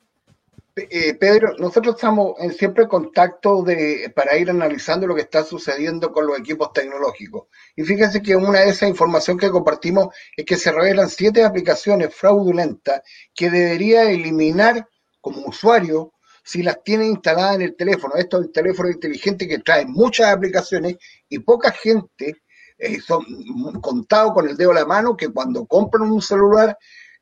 Eh, 0.76 1.14
Pedro, 1.14 1.56
nosotros 1.58 1.96
estamos 1.96 2.34
en 2.38 2.52
siempre 2.52 2.86
contacto 2.86 3.62
de, 3.62 4.12
para 4.14 4.36
ir 4.38 4.48
analizando 4.50 5.06
lo 5.06 5.14
que 5.14 5.22
está 5.22 5.42
sucediendo 5.42 6.12
con 6.12 6.26
los 6.26 6.38
equipos 6.38 6.72
tecnológicos. 6.72 7.48
Y 7.76 7.82
fíjense 7.82 8.22
que 8.22 8.36
una 8.36 8.60
de 8.60 8.70
esas 8.70 8.88
informaciones 8.88 9.44
que 9.44 9.50
compartimos 9.50 10.14
es 10.36 10.44
que 10.44 10.56
se 10.56 10.72
revelan 10.72 11.10
siete 11.10 11.44
aplicaciones 11.44 12.14
fraudulentas 12.14 13.02
que 13.34 13.50
debería 13.50 14.10
eliminar 14.10 14.88
como 15.20 15.44
usuario 15.46 16.12
si 16.42 16.62
las 16.62 16.82
tiene 16.82 17.06
instaladas 17.06 17.56
en 17.56 17.62
el 17.62 17.76
teléfono. 17.76 18.14
Esto 18.14 18.38
es 18.38 18.46
un 18.46 18.52
teléfono 18.52 18.90
inteligente 18.90 19.46
que 19.46 19.58
trae 19.58 19.84
muchas 19.86 20.32
aplicaciones 20.32 20.96
y 21.28 21.40
poca 21.40 21.72
gente, 21.72 22.42
eh, 22.78 23.00
son 23.00 23.24
contados 23.80 24.32
con 24.32 24.48
el 24.48 24.56
dedo 24.56 24.70
de 24.70 24.76
la 24.76 24.86
mano, 24.86 25.16
que 25.16 25.28
cuando 25.28 25.66
compran 25.66 26.10
un 26.10 26.22
celular 26.22 26.78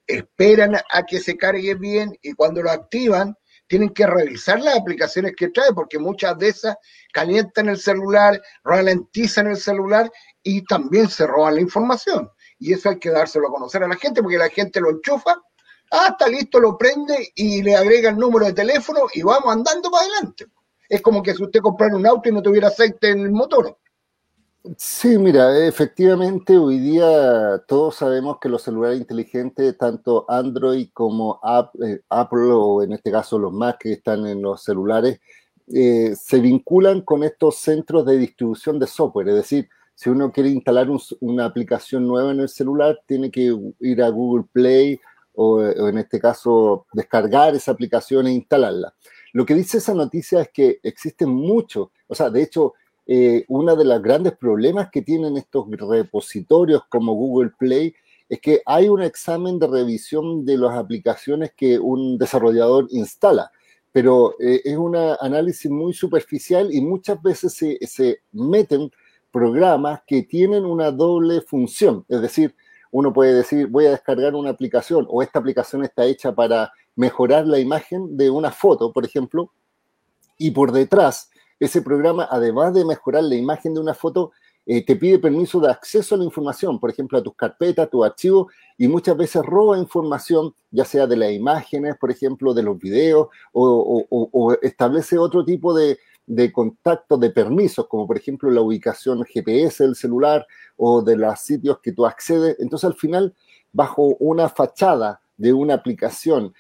esperan 0.09 0.75
a 0.75 1.03
que 1.07 1.21
se 1.21 1.37
cargue 1.37 1.75
bien 1.75 2.19
y 2.23 2.33
cuando 2.33 2.63
lo 2.63 2.71
activan 2.71 3.37
tienen 3.69 3.91
que 3.91 4.07
revisar 4.07 4.61
las 4.61 4.77
aplicaciones 4.77 5.35
que 5.37 5.49
trae 5.49 5.73
porque 5.75 5.99
muchas 5.99 6.37
de 6.39 6.49
esas 6.49 6.77
calientan 7.13 7.69
el 7.69 7.79
celular, 7.79 8.41
ralentizan 8.65 9.49
el 9.49 9.59
celular 9.59 10.11
y 10.43 10.65
también 10.65 11.09
se 11.09 11.27
roban 11.27 11.57
la 11.57 11.61
información. 11.61 12.31
Y 12.59 12.73
eso 12.73 12.89
hay 12.89 12.99
que 12.99 13.11
dárselo 13.11 13.49
a 13.49 13.53
conocer 13.53 13.85
a 13.85 13.89
la 13.89 13.97
gente 13.97 14.23
porque 14.23 14.39
la 14.39 14.49
gente 14.49 14.81
lo 14.81 14.91
enchufa, 14.91 15.37
ah, 15.93 16.09
está 16.09 16.29
listo, 16.29 16.59
lo 16.59 16.79
prende 16.79 17.31
y 17.35 17.63
le 17.63 17.77
agrega 17.77 18.09
el 18.09 18.17
número 18.17 18.47
de 18.47 18.55
teléfono 18.55 19.01
y 19.13 19.23
vamos 19.23 19.53
andando 19.53 19.91
para 19.91 20.05
adelante. 20.05 20.47
Es 20.89 21.03
como 21.03 21.23
que 21.23 21.35
si 21.35 21.45
usted 21.45 21.61
comprara 21.61 21.95
un 21.95 22.07
auto 22.07 22.31
y 22.31 22.33
no 22.33 22.43
tuviera 22.43 22.69
aceite 22.69 23.11
en 23.11 23.21
el 23.21 23.31
motor. 23.31 23.79
Sí, 24.77 25.19
mira, 25.19 25.67
efectivamente 25.67 26.59
hoy 26.59 26.79
día 26.79 27.59
todos 27.69 27.95
sabemos 27.95 28.39
que 28.41 28.49
los 28.49 28.63
celulares 28.63 28.99
inteligentes, 28.99 29.79
tanto 29.79 30.27
Android 30.29 30.89
como 30.93 31.41
eh, 31.83 32.01
Apple 32.09 32.51
o 32.53 32.83
en 32.83 32.93
este 32.93 33.11
caso 33.11 33.39
los 33.39 33.53
Mac 33.53 33.79
que 33.79 33.93
están 33.93 34.27
en 34.27 34.43
los 34.43 34.63
celulares, 34.63 35.21
eh, 35.69 36.15
se 36.21 36.41
vinculan 36.41 37.03
con 37.03 37.23
estos 37.23 37.57
centros 37.57 38.05
de 38.05 38.19
distribución 38.19 38.79
de 38.79 38.89
software. 38.89 39.29
Es 39.29 39.37
decir, 39.37 39.69
si 39.95 40.11
uno 40.11 40.33
quiere 40.33 40.51
instalar 40.51 40.89
una 41.21 41.45
aplicación 41.45 42.07
nueva 42.07 42.33
en 42.33 42.41
el 42.41 42.49
celular, 42.49 43.01
tiene 43.07 43.31
que 43.31 43.57
ir 43.81 44.03
a 44.03 44.09
Google 44.11 44.45
Play 44.53 45.01
o, 45.35 45.61
o 45.61 45.89
en 45.89 45.99
este 45.99 46.21
caso 46.21 46.87
descargar 46.93 47.55
esa 47.55 47.73
aplicación 47.73 48.27
e 48.27 48.33
instalarla. 48.33 48.93
Lo 49.33 49.47
que 49.47 49.55
dice 49.55 49.79
esa 49.79 49.95
noticia 49.95 50.43
es 50.43 50.49
que 50.53 50.81
existen 50.83 51.31
muchos, 51.31 51.89
o 52.09 52.15
sea, 52.15 52.29
de 52.29 52.43
hecho, 52.43 52.75
eh, 53.11 53.47
uno 53.49 53.75
de 53.75 53.87
los 53.87 54.03
grandes 54.03 54.37
problemas 54.37 54.91
que 54.91 55.01
tienen 55.01 55.39
estos 55.39 55.65
repositorios 55.71 56.83
como 56.91 57.15
Google 57.15 57.53
Play 57.59 57.95
es 58.29 58.39
que 58.39 58.61
hay 58.67 58.91
un 58.91 59.01
examen 59.01 59.59
de 59.59 59.67
revisión 59.67 60.45
de 60.45 60.59
las 60.59 60.77
aplicaciones 60.77 61.53
que 61.57 61.79
un 61.79 62.19
desarrollador 62.19 62.87
instala, 62.91 63.51
pero 63.93 64.35
eh, 64.39 64.61
es 64.63 64.77
un 64.77 64.95
análisis 64.95 65.71
muy 65.71 65.95
superficial 65.95 66.69
y 66.71 66.83
muchas 66.83 67.23
veces 67.23 67.55
se, 67.55 67.79
se 67.87 68.21
meten 68.33 68.91
programas 69.33 70.03
que 70.07 70.23
tienen 70.25 70.67
una 70.67 70.91
doble 70.91 71.41
función, 71.41 72.05
es 72.11 72.21
decir, 72.21 72.55
uno 72.91 73.15
puede 73.15 73.33
decir, 73.33 73.69
voy 73.69 73.87
a 73.87 73.91
descargar 73.93 74.35
una 74.35 74.51
aplicación 74.51 75.07
o 75.09 75.23
esta 75.23 75.39
aplicación 75.39 75.83
está 75.83 76.05
hecha 76.05 76.35
para 76.35 76.73
mejorar 76.95 77.47
la 77.47 77.59
imagen 77.59 78.19
de 78.19 78.29
una 78.29 78.51
foto, 78.51 78.93
por 78.93 79.07
ejemplo, 79.07 79.51
y 80.37 80.51
por 80.51 80.73
detrás 80.73 81.31
ese 81.61 81.83
programa, 81.83 82.29
además 82.31 82.75
de 82.75 82.85
mejorar 82.85 83.25
la 83.25 83.35
imagen 83.35 83.75
de 83.75 83.81
una 83.81 83.95
foto, 83.95 84.33
eh, 84.71 84.85
te 84.85 84.97
pide 84.97 85.19
permiso 85.19 85.61
de 85.61 85.71
acceso 85.71 86.15
a 86.15 86.19
la 86.19 86.25
información, 86.25 86.79
por 86.79 86.91
ejemplo, 86.91 87.17
a 87.17 87.23
tus 87.23 87.35
carpetas, 87.35 87.87
a 87.87 87.91
tu 87.91 88.05
archivo, 88.05 88.49
y 88.77 88.87
muchas 88.87 89.17
veces 89.17 89.43
roba 89.43 89.79
información, 89.79 90.55
ya 90.71 90.85
sea 90.85 91.07
de 91.07 91.17
las 91.17 91.33
imágenes, 91.33 91.97
por 91.97 92.11
ejemplo, 92.11 92.53
de 92.53 92.63
los 92.63 92.79
videos, 92.79 93.29
o, 93.53 94.57
establece 94.61 95.17
otro 95.17 95.43
tipo 95.43 95.73
de, 95.73 95.99
de 96.27 96.53
contacto, 96.53 97.17
de 97.17 97.31
permisos, 97.31 97.87
como 97.89 98.07
por 98.07 98.19
ejemplo 98.19 98.51
la 98.51 98.61
ubicación 98.61 99.25
GPS 99.25 99.85
del 99.85 99.97
celular 99.97 100.47
o 100.77 101.01
de 101.01 101.17
los 101.17 101.41
sitios 101.41 101.79
que 101.81 101.93
tú 101.93 102.05
accedes. 102.05 102.57
Entonces, 102.61 102.87
al 102.87 102.95
final, 102.95 103.35
bajo 103.73 104.17
una 104.21 104.51
fachada 104.51 105.21
de 105.39 105.55
una 105.55 105.75
aplicación 105.75 106.53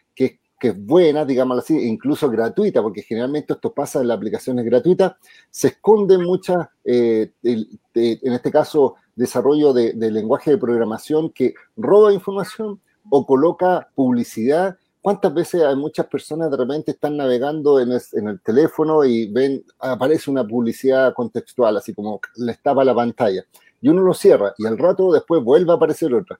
que 0.58 0.68
es 0.68 0.86
buena, 0.86 1.24
digámoslo 1.24 1.60
así, 1.60 1.78
incluso 1.86 2.28
gratuita, 2.28 2.82
porque 2.82 3.02
generalmente 3.02 3.52
esto 3.52 3.72
pasa 3.72 4.00
en 4.00 4.08
las 4.08 4.16
aplicaciones 4.16 4.64
gratuitas, 4.64 5.14
se 5.50 5.68
esconden 5.68 6.22
muchas, 6.22 6.68
eh, 6.84 7.32
en 7.44 8.32
este 8.32 8.50
caso, 8.50 8.96
desarrollo 9.14 9.72
de, 9.72 9.94
lenguaje 9.94 10.50
de 10.50 10.58
programación 10.58 11.30
que 11.30 11.54
roba 11.76 12.12
información 12.12 12.80
o 13.10 13.26
coloca 13.26 13.88
publicidad. 13.94 14.76
¿Cuántas 15.00 15.32
veces 15.32 15.62
hay 15.62 15.76
muchas 15.76 16.06
personas 16.06 16.50
de 16.50 16.56
repente 16.56 16.90
están 16.90 17.16
navegando 17.16 17.80
en 17.80 17.92
el, 17.92 18.40
teléfono 18.40 19.04
y 19.04 19.30
ven, 19.30 19.64
aparece 19.78 20.30
una 20.30 20.46
publicidad 20.46 21.14
contextual, 21.14 21.76
así 21.76 21.94
como 21.94 22.20
les 22.36 22.60
tapa 22.60 22.84
la 22.84 22.94
pantalla? 22.94 23.44
Y 23.80 23.88
uno 23.88 24.02
lo 24.02 24.12
cierra 24.12 24.54
y 24.58 24.66
al 24.66 24.76
rato 24.76 25.12
después 25.12 25.42
vuelve 25.42 25.70
a 25.70 25.76
aparecer 25.76 26.12
otra 26.12 26.38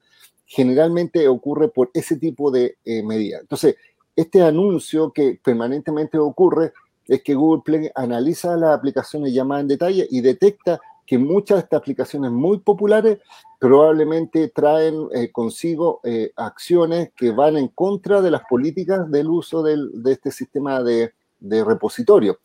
generalmente 0.49 1.29
ocurre 1.29 1.69
por 1.69 1.91
ese 1.93 2.17
tipo 2.17 2.51
de 2.51 2.79
eh, 2.85 3.03
medidas. 3.03 3.43
Entonces, 3.43 3.77
este 4.19 4.43
anuncio 4.43 5.13
que 5.13 5.39
permanentemente 5.41 6.19
ocurre 6.19 6.73
es 7.07 7.23
que 7.23 7.37
Google 7.37 7.63
Play 7.65 7.91
analiza 7.95 8.57
las 8.57 8.77
aplicaciones 8.77 9.33
llamadas 9.33 9.63
en 9.63 9.69
detalle 9.69 10.09
y 10.11 10.21
detecta 10.21 10.81
que 11.07 11.19
muchas 11.19 11.59
de 11.59 11.63
estas 11.63 11.79
aplicaciones 11.79 12.33
muy 12.33 12.59
populares 12.59 13.21
probablemente 13.61 14.49
traen 14.49 15.07
eh, 15.15 15.31
consigo 15.31 16.01
eh, 16.03 16.33
acciones 16.35 17.13
que 17.15 17.31
van 17.31 17.57
en 17.59 17.69
contra 17.69 18.21
de 18.21 18.33
las 18.33 18.43
políticas 18.51 19.09
del 19.09 19.29
uso 19.29 19.63
de 19.63 20.13
este 20.13 20.33
sistema 20.33 20.83
de, 20.83 21.13
repositorio. 21.41 22.41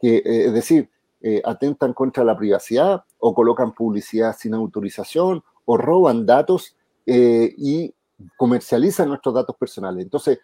Que, 0.00 0.16
eh, 0.16 0.46
es 0.46 0.52
decir, 0.54 0.88
atentan 1.44 1.92
contra 1.92 2.24
la 2.24 2.38
privacidad 2.38 3.04
o 3.18 3.34
colocan 3.34 3.74
publicidad 3.74 4.34
sin 4.34 4.54
autorización 4.54 5.42
o 5.66 5.76
roban 5.76 6.24
datos 6.24 6.74
y 7.04 7.92
comercializan 8.36 9.08
nuestros 9.08 9.34
datos 9.34 9.56
personales. 9.56 10.04
Entonces, 10.04 10.38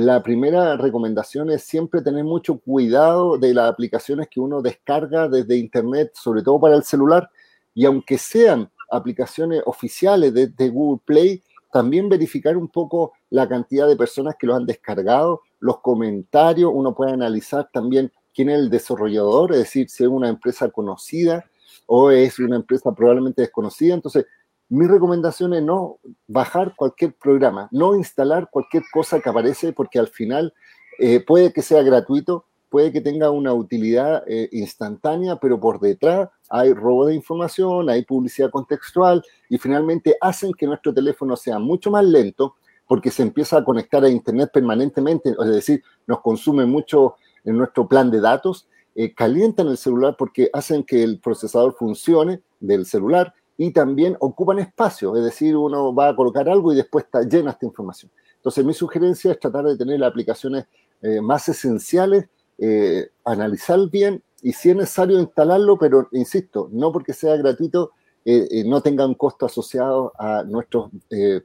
la 0.00 0.22
primera 0.22 0.76
recomendación 0.76 1.50
es 1.50 1.62
siempre 1.62 2.02
tener 2.02 2.24
mucho 2.24 2.58
cuidado 2.58 3.38
de 3.38 3.54
las 3.54 3.70
aplicaciones 3.70 4.28
que 4.28 4.40
uno 4.40 4.60
descarga 4.60 5.28
desde 5.28 5.56
Internet, 5.56 6.12
sobre 6.14 6.42
todo 6.42 6.58
para 6.58 6.74
el 6.74 6.82
celular, 6.82 7.30
y 7.74 7.84
aunque 7.84 8.18
sean 8.18 8.70
aplicaciones 8.90 9.62
oficiales 9.66 10.34
de, 10.34 10.68
Google 10.68 11.00
Play, 11.04 11.42
también 11.72 12.08
verificar 12.08 12.56
un 12.56 12.68
poco 12.68 13.12
la 13.30 13.48
cantidad 13.48 13.86
de 13.86 13.96
personas 13.96 14.36
que 14.38 14.46
lo 14.46 14.54
han 14.54 14.66
descargado, 14.66 15.42
los 15.60 15.78
comentarios, 15.80 16.72
uno 16.74 16.94
puede 16.94 17.12
analizar 17.12 17.68
también 17.72 18.10
quién 18.34 18.50
es 18.50 18.58
el 18.58 18.70
desarrollador, 18.70 19.52
es 19.52 19.58
decir, 19.58 19.88
si 19.88 20.02
es 20.04 20.08
una 20.08 20.28
empresa 20.28 20.68
conocida 20.70 21.44
o 21.86 22.10
es 22.10 22.38
una 22.38 22.56
empresa 22.56 22.92
probablemente 22.92 23.42
desconocida. 23.42 23.94
Entonces, 23.94 24.26
mi 24.74 24.88
recomendación 24.88 25.54
es 25.54 25.62
no 25.62 26.00
bajar 26.26 26.74
cualquier 26.74 27.14
programa, 27.14 27.68
no 27.70 27.94
instalar 27.94 28.48
cualquier 28.50 28.82
cosa 28.92 29.20
que 29.20 29.28
aparece, 29.28 29.72
porque 29.72 30.00
al 30.00 30.08
final 30.08 30.52
eh, 30.98 31.20
puede 31.24 31.52
que 31.52 31.62
sea 31.62 31.80
gratuito, 31.84 32.46
puede 32.70 32.90
que 32.90 33.00
tenga 33.00 33.30
una 33.30 33.54
utilidad 33.54 34.24
eh, 34.26 34.48
instantánea, 34.50 35.36
pero 35.36 35.60
por 35.60 35.78
detrás 35.78 36.28
hay 36.50 36.72
robo 36.72 37.06
de 37.06 37.14
información, 37.14 37.88
hay 37.88 38.04
publicidad 38.04 38.50
contextual 38.50 39.22
y 39.48 39.58
finalmente 39.58 40.16
hacen 40.20 40.52
que 40.52 40.66
nuestro 40.66 40.92
teléfono 40.92 41.36
sea 41.36 41.60
mucho 41.60 41.92
más 41.92 42.04
lento 42.04 42.56
porque 42.88 43.12
se 43.12 43.22
empieza 43.22 43.58
a 43.58 43.64
conectar 43.64 44.02
a 44.02 44.08
Internet 44.08 44.50
permanentemente, 44.52 45.36
es 45.40 45.48
decir, 45.48 45.84
nos 46.08 46.20
consume 46.20 46.66
mucho 46.66 47.14
en 47.44 47.58
nuestro 47.58 47.86
plan 47.86 48.10
de 48.10 48.20
datos, 48.20 48.66
eh, 48.96 49.14
calientan 49.14 49.68
el 49.68 49.76
celular 49.76 50.16
porque 50.18 50.50
hacen 50.52 50.82
que 50.82 51.04
el 51.04 51.20
procesador 51.20 51.76
funcione 51.78 52.42
del 52.58 52.86
celular 52.86 53.32
y 53.56 53.72
también 53.72 54.16
ocupan 54.20 54.58
espacio, 54.58 55.16
es 55.16 55.24
decir, 55.24 55.56
uno 55.56 55.94
va 55.94 56.08
a 56.08 56.16
colocar 56.16 56.48
algo 56.48 56.72
y 56.72 56.76
después 56.76 57.04
está 57.04 57.22
llena 57.22 57.52
esta 57.52 57.66
información. 57.66 58.10
Entonces, 58.36 58.64
mi 58.64 58.74
sugerencia 58.74 59.32
es 59.32 59.38
tratar 59.38 59.64
de 59.64 59.76
tener 59.76 60.00
las 60.00 60.10
aplicaciones 60.10 60.66
eh, 61.02 61.20
más 61.20 61.48
esenciales, 61.48 62.26
eh, 62.58 63.08
analizar 63.24 63.78
bien 63.90 64.22
y 64.42 64.52
si 64.52 64.70
es 64.70 64.76
necesario 64.76 65.18
instalarlo, 65.18 65.78
pero 65.78 66.08
insisto, 66.12 66.68
no 66.72 66.92
porque 66.92 67.12
sea 67.12 67.36
gratuito, 67.36 67.92
eh, 68.24 68.64
no 68.66 68.80
tenga 68.80 69.06
un 69.06 69.14
costo 69.14 69.46
asociado 69.46 70.12
a 70.18 70.42
nuestros 70.44 70.90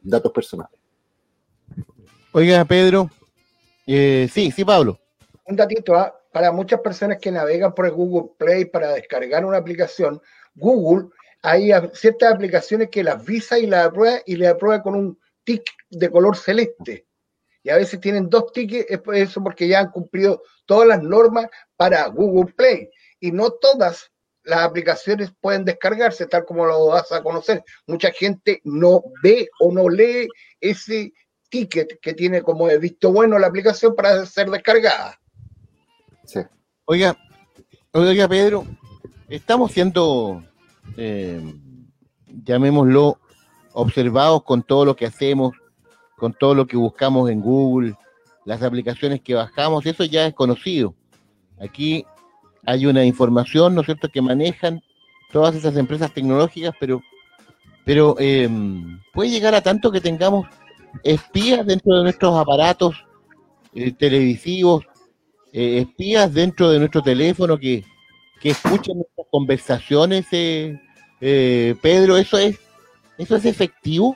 datos 0.02 0.32
personales. 0.32 0.72
Oiga, 2.32 2.64
Pedro. 2.66 3.10
sí, 3.86 4.52
sí, 4.52 4.66
Pablo. 4.66 5.00
Un 5.46 5.56
datito, 5.56 5.96
¿ah? 5.96 6.14
para 6.32 6.52
muchas 6.52 6.80
personas 6.82 7.18
que 7.20 7.32
navegan 7.32 7.74
por 7.74 7.90
Google 7.92 8.32
Play 8.38 8.66
para 8.66 8.94
descargar 8.94 9.46
una 9.46 9.58
aplicación, 9.58 10.22
Google 10.56 11.10
hay 11.42 11.72
ciertas 11.94 12.34
aplicaciones 12.34 12.90
que 12.90 13.04
las 13.04 13.24
visa 13.26 13.58
y 13.58 13.68
las 13.68 13.88
aprueba 13.88 14.20
y 14.26 14.36
le 14.36 14.48
aprueba 14.48 14.82
con 14.82 14.96
un 14.96 15.20
tic 15.44 15.64
de 15.90 16.10
color 16.10 16.36
celeste. 16.36 17.06
Y 17.64 17.70
a 17.70 17.76
veces 17.76 18.00
tienen 18.00 18.30
dos 18.30 18.52
tickets, 18.54 18.88
eso 19.14 19.44
porque 19.44 19.68
ya 19.68 19.80
han 19.80 19.92
cumplido 19.92 20.42
todas 20.66 20.88
las 20.88 21.04
normas 21.04 21.48
para 21.76 22.08
Google 22.08 22.54
Play. 22.54 22.90
Y 23.20 23.32
no 23.32 23.52
todas 23.52 24.12
las 24.44 24.60
aplicaciones 24.60 25.32
pueden 25.42 25.66
descargarse, 25.66 26.26
tal 26.26 26.46
como 26.46 26.66
lo 26.66 26.88
vas 26.88 27.12
a 27.12 27.22
conocer. 27.22 27.64
Mucha 27.86 28.12
gente 28.12 28.62
no 28.64 29.04
ve 29.22 29.50
o 29.60 29.72
no 29.72 29.90
lee 29.90 30.28
ese 30.60 31.14
ticket 31.50 32.00
que 32.00 32.14
tiene 32.14 32.42
como 32.42 32.68
de 32.68 32.78
visto 32.78 33.12
bueno 33.12 33.38
la 33.40 33.48
aplicación 33.48 33.96
para 33.96 34.26
ser 34.26 34.50
descargada. 34.50 35.20
Sí. 36.26 36.40
Oiga, 36.86 37.18
oiga 37.92 38.28
Pedro, 38.28 38.66
estamos 39.28 39.72
siendo, 39.72 40.44
eh, 40.98 41.42
llamémoslo, 42.44 43.20
observados 43.74 44.44
con 44.44 44.64
todo 44.64 44.86
lo 44.86 44.96
que 44.96 45.06
hacemos, 45.06 45.56
con 46.18 46.34
todo 46.34 46.56
lo 46.56 46.68
que 46.68 46.78
buscamos 46.78 47.30
en 47.30 47.42
Google, 47.42 47.96
las 48.46 48.62
aplicaciones 48.64 49.22
que 49.22 49.36
bajamos, 49.36 49.86
eso 49.86 50.04
ya 50.04 50.26
es 50.26 50.34
conocido. 50.34 50.96
Aquí 51.60 52.06
hay 52.66 52.86
una 52.86 53.06
información, 53.06 53.76
¿no 53.76 53.82
es 53.82 53.86
cierto?, 53.86 54.10
que 54.10 54.22
manejan 54.22 54.82
todas 55.32 55.56
esas 55.56 55.78
empresas 55.78 56.14
tecnológicas, 56.14 56.74
pero, 56.80 57.02
pero 57.86 58.16
em, 58.20 59.00
puede 59.14 59.30
llegar 59.30 59.56
a 59.56 59.62
tanto 59.62 59.92
que 59.92 60.02
tengamos 60.02 60.48
espías 61.04 61.66
dentro 61.66 61.98
de 61.98 62.04
nuestros 62.04 62.38
aparatos 62.38 63.06
eh, 63.74 63.92
televisivos, 63.92 64.86
eh, 65.54 65.80
espías 65.80 66.34
dentro 66.34 66.70
de 66.70 66.80
nuestro 66.80 67.02
teléfono 67.02 67.58
que, 67.58 67.86
que 68.40 68.52
escuchan 68.52 68.98
nuestras 68.98 69.28
conversaciones, 69.30 70.26
eh, 70.32 71.76
Pedro, 71.82 72.18
¿eso 72.18 72.38
es, 72.38 72.58
¿eso 73.18 73.36
es 73.36 73.46
efectivo? 73.46 74.16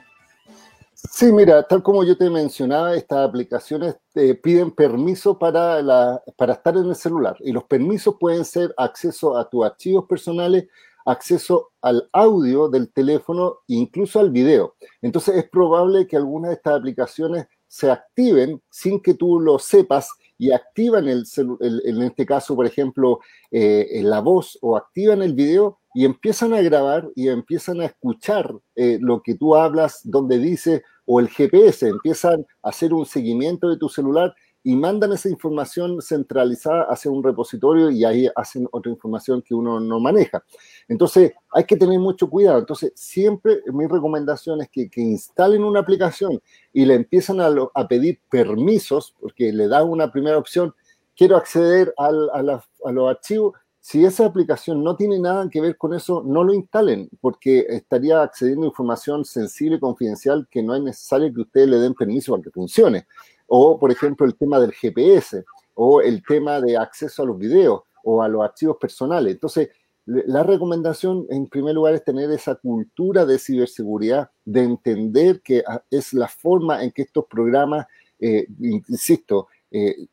Sí, 0.94 1.30
mira, 1.30 1.62
tal 1.62 1.82
como 1.82 2.02
yo 2.02 2.16
te 2.16 2.30
mencionaba, 2.30 2.96
estas 2.96 3.28
aplicaciones 3.28 3.96
te 4.12 4.34
piden 4.34 4.70
permiso 4.70 5.38
para, 5.38 6.22
para 6.36 6.54
estar 6.54 6.76
en 6.76 6.86
el 6.86 6.96
celular 6.96 7.36
y 7.40 7.52
los 7.52 7.64
permisos 7.64 8.16
pueden 8.18 8.44
ser 8.44 8.74
acceso 8.78 9.36
a 9.36 9.48
tus 9.48 9.66
archivos 9.66 10.06
personales, 10.06 10.66
acceso 11.04 11.72
al 11.82 12.08
audio 12.12 12.68
del 12.68 12.90
teléfono 12.90 13.58
incluso 13.66 14.18
al 14.18 14.30
video. 14.30 14.76
Entonces 15.02 15.36
es 15.36 15.48
probable 15.50 16.06
que 16.06 16.16
algunas 16.16 16.50
de 16.50 16.54
estas 16.54 16.78
aplicaciones 16.78 17.46
se 17.68 17.90
activen 17.90 18.62
sin 18.70 19.00
que 19.00 19.12
tú 19.12 19.40
lo 19.40 19.58
sepas 19.58 20.08
y 20.38 20.52
activan 20.52 21.08
el, 21.08 21.24
en 21.60 22.02
este 22.02 22.26
caso, 22.26 22.56
por 22.56 22.66
ejemplo, 22.66 23.20
eh, 23.50 24.00
la 24.02 24.20
voz 24.20 24.58
o 24.60 24.76
activan 24.76 25.22
el 25.22 25.34
video 25.34 25.78
y 25.94 26.04
empiezan 26.04 26.52
a 26.54 26.60
grabar 26.60 27.08
y 27.14 27.28
empiezan 27.28 27.80
a 27.80 27.86
escuchar 27.86 28.52
eh, 28.74 28.98
lo 29.00 29.22
que 29.22 29.36
tú 29.36 29.54
hablas, 29.54 30.00
donde 30.02 30.38
dice, 30.38 30.82
o 31.06 31.20
el 31.20 31.28
GPS, 31.28 31.86
empiezan 31.88 32.46
a 32.62 32.70
hacer 32.70 32.92
un 32.92 33.06
seguimiento 33.06 33.68
de 33.68 33.76
tu 33.76 33.88
celular 33.88 34.34
y 34.66 34.74
mandan 34.74 35.12
esa 35.12 35.28
información 35.28 36.00
centralizada 36.00 36.84
hacia 36.84 37.10
un 37.10 37.22
repositorio 37.22 37.90
y 37.90 38.02
ahí 38.02 38.28
hacen 38.34 38.66
otra 38.72 38.90
información 38.90 39.42
que 39.42 39.54
uno 39.54 39.78
no 39.78 40.00
maneja. 40.00 40.42
Entonces, 40.88 41.32
hay 41.52 41.64
que 41.64 41.76
tener 41.76 42.00
mucho 42.00 42.30
cuidado. 42.30 42.60
Entonces, 42.60 42.90
siempre 42.96 43.60
mi 43.66 43.86
recomendación 43.86 44.62
es 44.62 44.70
que, 44.70 44.88
instalen 44.96 45.62
una 45.62 45.80
aplicación 45.80 46.40
y 46.72 46.86
le 46.86 46.94
empiezan 46.94 47.40
a, 47.42 47.88
pedir 47.88 48.20
permisos, 48.30 49.14
porque 49.20 49.52
le 49.52 49.68
dan 49.68 49.86
una 49.86 50.10
primera 50.10 50.38
opción, 50.38 50.74
quiero 51.14 51.36
acceder 51.36 51.92
al, 51.98 52.30
a, 52.30 52.64
a 52.84 52.92
los 52.92 53.10
archivos, 53.10 53.52
si 53.80 54.02
esa 54.02 54.24
aplicación 54.24 54.82
no 54.82 54.96
tiene 54.96 55.18
nada 55.18 55.46
que 55.50 55.60
ver 55.60 55.76
con 55.76 55.92
eso, 55.92 56.22
no 56.24 56.42
lo 56.42 56.54
instalen, 56.54 57.10
porque 57.20 57.66
estaría 57.68 58.22
accediendo 58.22 58.62
a 58.62 58.68
información 58.68 59.26
sensible 59.26 59.76
y 59.76 59.80
confidencial 59.80 60.48
que 60.50 60.62
no 60.62 60.74
es 60.74 60.80
necesario 60.80 61.30
que 61.34 61.42
ustedes 61.42 61.68
le 61.68 61.76
den 61.76 61.92
permiso 61.92 62.32
para 62.32 62.44
que 62.44 62.50
funcione. 62.50 63.06
O, 63.46 63.78
por 63.78 63.90
ejemplo, 63.90 64.26
el 64.26 64.36
tema 64.36 64.58
del 64.58 64.72
GPS, 64.72 65.44
o 65.74 66.00
el 66.00 66.22
tema 66.24 66.60
de 66.60 66.76
acceso 66.76 67.22
a 67.22 67.26
los 67.26 67.38
videos, 67.38 67.82
o 68.02 68.22
a 68.22 68.28
los 68.28 68.42
archivos 68.42 68.76
personales. 68.78 69.34
Entonces, 69.34 69.70
la 70.06 70.42
recomendación, 70.42 71.26
en 71.30 71.46
primer 71.46 71.74
lugar, 71.74 71.94
es 71.94 72.04
tener 72.04 72.30
esa 72.30 72.56
cultura 72.56 73.24
de 73.24 73.38
ciberseguridad, 73.38 74.30
de 74.44 74.62
entender 74.62 75.40
que 75.40 75.62
ah, 75.66 75.82
es 75.90 76.12
la 76.12 76.28
forma 76.28 76.84
en 76.84 76.92
que 76.92 77.02
estos 77.02 77.24
programas, 77.24 77.86
eh, 78.20 78.46
insisto, 78.60 79.48
eh, 79.70 80.06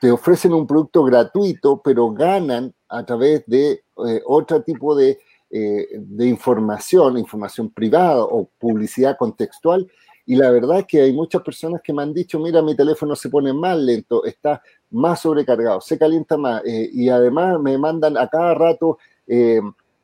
te 0.00 0.10
ofrecen 0.10 0.52
un 0.52 0.66
producto 0.66 1.02
gratuito, 1.02 1.80
pero 1.82 2.10
ganan 2.10 2.74
a 2.88 3.04
través 3.04 3.44
de 3.46 3.82
eh, 4.06 4.22
otro 4.26 4.62
tipo 4.62 4.98
eh, 4.98 5.18
de, 5.50 6.26
información, 6.26 7.18
información 7.18 7.70
privada 7.70 8.22
o 8.22 8.48
publicidad 8.58 9.16
contextual. 9.18 9.90
Y 10.28 10.36
la 10.36 10.50
verdad 10.50 10.80
es 10.80 10.86
que 10.86 11.00
hay 11.00 11.12
muchas 11.12 11.42
personas 11.42 11.80
que 11.82 11.92
me 11.92 12.02
han 12.02 12.12
dicho, 12.12 12.38
mira, 12.38 12.60
mi 12.60 12.76
teléfono 12.76 13.16
se 13.16 13.30
pone 13.30 13.52
más 13.52 13.78
lento, 13.78 14.24
está 14.24 14.62
más 14.90 15.22
sobrecargado, 15.22 15.80
se 15.80 15.98
calienta 15.98 16.36
más. 16.36 16.62
Eh, 16.66 16.90
y 16.92 17.08
además 17.08 17.58
me 17.60 17.78
mandan 17.78 18.16
a 18.16 18.28
cada 18.28 18.54
rato 18.54 18.98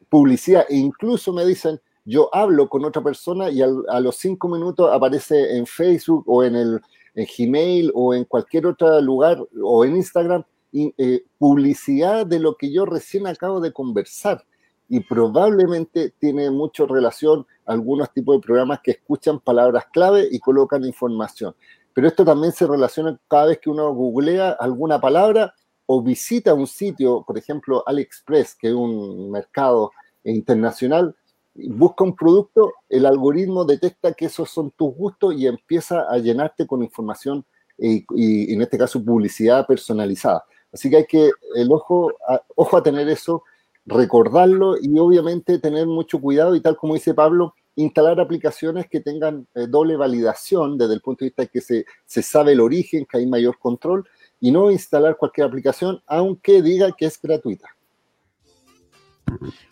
publicidad 0.09 0.67
e 0.69 0.77
incluso 0.77 1.33
me 1.33 1.45
dicen, 1.47 1.81
yo 2.05 2.29
hablo 2.35 2.69
con 2.69 2.85
otra 2.85 3.03
persona 3.03 3.51
y 3.51 3.63
a 3.63 4.01
los 4.01 4.17
cinco 4.17 4.49
minutos 4.49 4.91
aparece 4.93 5.57
en 5.57 5.67
Facebook 5.67 6.25
o 6.27 6.45
en 6.45 6.57
el 6.57 6.81
Gmail 7.15 7.91
o 7.95 8.15
en 8.15 8.25
cualquier 8.25 8.67
otro 8.67 9.01
lugar 9.01 9.39
o 9.63 9.85
en 9.85 9.97
Instagram 9.97 10.45
eh, 10.73 11.25
publicidad 11.39 12.27
de 12.27 12.41
lo 12.41 12.57
que 12.57 12.73
yo 12.73 12.85
recién 12.85 13.29
acabo 13.29 13.61
de 13.61 13.73
conversar. 13.73 14.45
Y 14.89 15.01
probablemente 15.01 16.13
tiene 16.19 16.51
mucha 16.51 16.85
relación 16.87 17.47
algunos 17.65 18.13
tipos 18.13 18.37
de 18.37 18.43
programas 18.43 18.81
que 18.83 18.93
escuchan 18.93 19.41
palabras 19.41 19.87
clave 19.93 20.29
y 20.31 20.39
colocan 20.39 20.85
información. 20.85 21.55
Pero 21.95 22.09
esto 22.09 22.25
también 22.25 22.53
se 22.53 22.67
relaciona 22.67 23.19
cada 23.29 23.47
vez 23.47 23.59
que 23.61 23.71
uno 23.71 23.93
googlea 23.95 24.51
alguna 24.51 25.01
palabra 25.01 25.55
o 25.87 26.03
visita 26.03 26.55
un 26.55 26.67
sitio, 26.67 27.23
por 27.27 27.39
ejemplo, 27.39 27.83
AliExpress, 27.87 28.55
que 28.57 28.69
es 28.69 28.75
un 28.75 29.31
mercado 29.31 29.93
internacional, 30.25 31.15
busca 31.55 32.05
un 32.05 32.17
producto, 32.17 32.73
el 32.89 33.07
algoritmo 33.07 33.65
detecta 33.65 34.13
que 34.13 34.27
esos 34.27 34.51
son 34.51 34.71
tus 34.73 34.95
gustos 34.95 35.35
y 35.35 35.47
empieza 35.47 36.01
a 36.11 36.19
llenarte 36.19 36.67
con 36.67 36.83
información 36.83 37.45
y, 37.79 38.53
en 38.53 38.63
este 38.63 38.79
caso 38.79 39.05
publicidad 39.05 39.67
personalizada. 39.67 40.45
Así 40.73 40.91
que 40.91 40.97
hay 40.97 41.07
que, 41.07 41.31
el 41.55 41.71
ojo 41.71 42.13
ojo 42.57 42.77
a 42.77 42.83
tener 42.83 43.09
eso, 43.09 43.45
recordarlo 43.87 44.77
y 44.81 44.99
obviamente 44.99 45.59
tener 45.59 45.87
mucho 45.87 46.21
cuidado 46.21 46.57
y 46.57 46.61
tal 46.61 46.77
como 46.77 46.95
dice 46.95 47.15
Pablo, 47.15 47.55
instalar 47.77 48.21
aplicaciones 48.21 48.89
que 48.89 49.01
tengan 49.01 49.47
eh, 49.55 49.67
doble 49.69 49.97
validación 49.97 50.79
desde 50.79 50.95
el 50.95 51.01
punto 51.01 51.25
de 51.25 51.31
vista 51.31 51.43
de 51.43 51.49
que 51.49 51.61
se, 51.61 51.85
se 52.07 52.23
sabe 52.23 52.53
el 52.53 52.61
origen, 52.61 53.07
que 53.07 53.19
hay 53.19 53.27
mayor 53.27 53.59
control 53.59 54.09
y 54.41 54.51
no 54.51 54.71
instalar 54.71 55.17
cualquier 55.17 55.47
aplicación 55.47 56.03
aunque 56.07 56.63
diga 56.63 56.93
que 56.93 57.07
es 57.07 57.21
gratuita. 57.21 57.69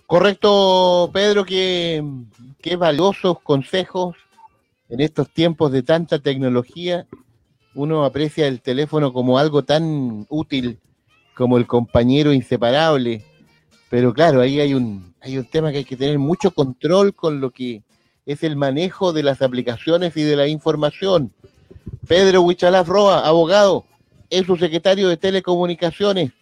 Correcto, 0.07 1.11
Pedro, 1.13 1.45
qué, 1.45 2.05
qué 2.61 2.77
valiosos 2.77 3.41
consejos 3.41 4.17
en 4.89 5.01
estos 5.01 5.31
tiempos 5.31 5.73
de 5.73 5.83
tanta 5.83 6.19
tecnología. 6.19 7.07
Uno 7.75 8.05
aprecia 8.05 8.47
el 8.47 8.61
teléfono 8.61 9.13
como 9.13 9.39
algo 9.39 9.63
tan 9.63 10.27
útil 10.29 10.79
como 11.35 11.57
el 11.57 11.67
compañero 11.67 12.33
inseparable. 12.33 13.25
Pero 13.93 14.15
claro, 14.15 14.41
ahí 14.41 14.59
hay 14.59 14.73
un, 14.73 15.15
hay 15.21 15.37
un 15.37 15.45
tema 15.45 15.71
que 15.71 15.77
hay 15.77 15.85
que 15.85 15.99
tener 15.99 16.19
mucho 16.19 16.51
control 16.51 17.15
con 17.15 17.43
lo 17.43 17.51
que 17.51 17.83
es 18.25 18.43
el 18.43 18.57
manejo 18.57 19.13
de 19.13 19.23
las 19.23 19.43
aplicaciones 19.43 20.17
y 20.17 20.23
de 20.23 20.35
la 20.35 20.47
información. 20.47 21.31
Pedro 22.09 22.41
Huichalaf 22.41 22.89
Roa, 22.89 23.21
abogado, 23.21 23.85
es 24.31 24.47
su 24.47 24.57
secretario 24.57 25.11
de 25.11 25.19
Telecomunicaciones. 25.19 26.33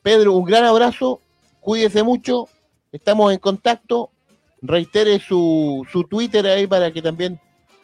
Pedro, 0.00 0.34
un 0.34 0.44
gran 0.44 0.64
abrazo, 0.64 1.20
cuídese 1.58 2.04
mucho 2.04 2.46
Estamos 2.92 3.32
en 3.32 3.40
contacto. 3.40 4.10
Reitere 4.60 5.18
su, 5.18 5.84
su 5.90 6.04
Twitter 6.04 6.46
ahí 6.46 6.68
para 6.68 6.92
que 6.92 7.02
también 7.02 7.40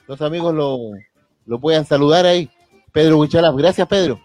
los 0.06 0.22
amigos 0.22 0.54
lo, 0.54 1.58
puedan 1.58 1.84
saludar 1.84 2.24
ahí. 2.24 2.48
Pedro 2.92 3.18
Huichalaf. 3.18 3.56
Gracias, 3.56 3.88
Pedro. 3.88 4.20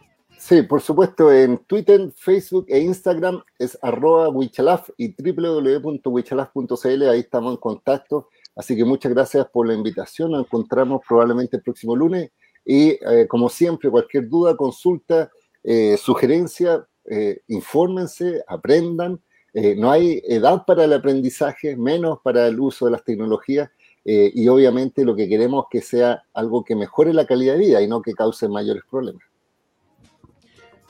Sí, 0.45 0.61
por 0.61 0.81
supuesto, 0.81 1.31
en 1.31 1.57
Twitter, 1.59 2.11
Facebook 2.17 2.65
e 2.67 2.79
Instagram 2.79 3.41
es 3.57 3.79
arroba 3.81 4.27
Wichalaf 4.27 4.89
y 4.97 5.15
www.wichalaf.cl, 5.15 7.03
ahí 7.03 7.19
estamos 7.21 7.53
en 7.53 7.57
contacto. 7.61 8.27
Así 8.53 8.75
que 8.75 8.83
muchas 8.83 9.13
gracias 9.13 9.47
por 9.47 9.65
la 9.65 9.73
invitación, 9.73 10.31
nos 10.31 10.45
encontramos 10.45 11.01
probablemente 11.07 11.55
el 11.55 11.63
próximo 11.63 11.95
lunes 11.95 12.31
y 12.65 12.89
eh, 12.89 13.25
como 13.29 13.47
siempre, 13.47 13.89
cualquier 13.89 14.27
duda, 14.27 14.57
consulta, 14.57 15.31
eh, 15.63 15.95
sugerencia, 15.95 16.85
eh, 17.05 17.39
infórmense, 17.47 18.43
aprendan 18.45 19.21
eh, 19.53 19.75
no 19.77 19.91
hay 19.91 20.21
edad 20.25 20.65
para 20.65 20.83
el 20.83 20.91
aprendizaje, 20.91 21.77
menos 21.77 22.19
para 22.21 22.47
el 22.47 22.59
uso 22.59 22.83
de 22.83 22.91
las 22.91 23.05
tecnologías 23.05 23.71
y 24.03 24.45
obviamente 24.49 25.05
lo 25.05 25.15
que 25.15 25.29
queremos 25.29 25.67
es 25.67 25.69
que 25.71 25.81
sea 25.87 26.25
algo 26.33 26.65
que 26.65 26.75
mejore 26.75 27.13
la 27.13 27.25
calidad 27.25 27.53
de 27.53 27.59
vida 27.59 27.81
y 27.81 27.87
no 27.87 28.01
que 28.01 28.11
cause 28.11 28.49
mayores 28.49 28.83
problemas. 28.91 29.23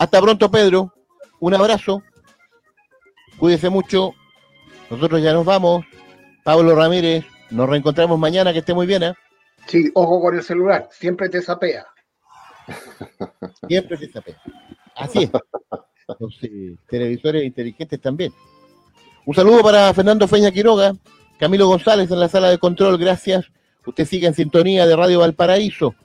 Hasta 0.04 0.22
pronto, 0.22 0.52
Pedro. 0.52 0.94
Un 1.40 1.54
abrazo. 1.54 2.04
Cuídese 3.38 3.70
mucho. 3.70 4.14
Nosotros 4.90 5.22
ya 5.22 5.32
nos 5.32 5.46
vamos. 5.46 5.86
Pablo 6.44 6.76
Ramírez, 6.76 7.24
nos 7.52 7.70
reencontramos 7.70 8.20
mañana. 8.20 8.52
Que 8.52 8.60
esté 8.60 8.74
muy 8.74 8.86
bien. 8.86 9.04
¿eh? 9.04 9.14
Sí, 9.66 9.90
ojo 9.94 10.20
con 10.20 10.36
el 10.36 10.44
celular. 10.44 10.90
Siempre 10.92 11.30
te 11.30 11.42
sapea. 11.42 11.86
Siempre 13.70 13.96
te 13.96 14.10
sapea. 14.12 14.42
Así 14.98 15.24
es. 15.24 15.32
Los 16.20 16.38
televisores 16.90 17.46
inteligentes 17.46 18.02
también. 18.02 18.34
Un 19.26 19.34
saludo 19.34 19.64
para 19.64 19.94
Fernando 19.94 20.28
Feña 20.28 20.52
Quiroga, 20.52 20.98
Camilo 21.40 21.68
González 21.68 22.12
en 22.12 22.20
la 22.20 22.28
sala 22.28 22.50
de 22.50 22.58
control, 22.58 22.98
gracias. 22.98 23.46
Usted 23.86 24.04
sigue 24.04 24.28
en 24.28 24.34
sintonía 24.34 24.86
de 24.86 24.98
Radio 24.98 25.20
Valparaíso. 25.20 25.96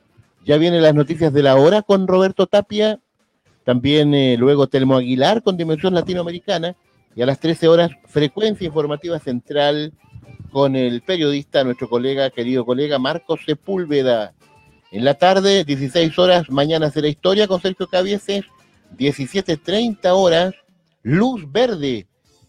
Ya 0.45 0.57
vienen 0.57 0.85
las 0.85 0.95
noticias 0.95 1.33
de 1.33 1.43
la 1.43 1.57
hora 1.57 1.83
con 1.83 2.07
Roberto 2.07 2.47
Tapia. 2.47 3.01
También 3.69 4.15
eh, 4.15 4.39
luego 4.39 4.67
Telmo 4.67 4.97
Aguilar 4.97 5.43
con 5.43 5.59
Dimensión 5.59 5.93
Latinoamericana. 5.93 6.75
Y 7.15 7.21
a 7.21 7.27
las 7.27 7.39
13 7.39 7.69
horas, 7.69 7.91
frecuencia 8.07 8.67
informativa 8.67 9.19
central 9.19 9.93
con 10.51 10.75
el 10.75 11.03
periodista, 11.03 11.65
nuestro 11.65 11.87
colega, 11.87 12.31
querido 12.31 12.65
colega 12.65 12.99
Marcos 12.99 13.41
Sepúlveda. 13.45 14.33
En 14.91 15.05
la 15.05 15.13
tarde, 15.13 15.65
16 15.65 16.19
horas, 16.19 16.49
Mañana 16.49 16.91
será 16.91 17.09
historia 17.09 17.47
con 17.47 17.61
Sergio 17.61 17.87
Cabieses. 17.89 18.47
17.30 18.97 19.99
horas, 20.15 20.55
Luz 21.03 21.45
Verde 21.53 22.07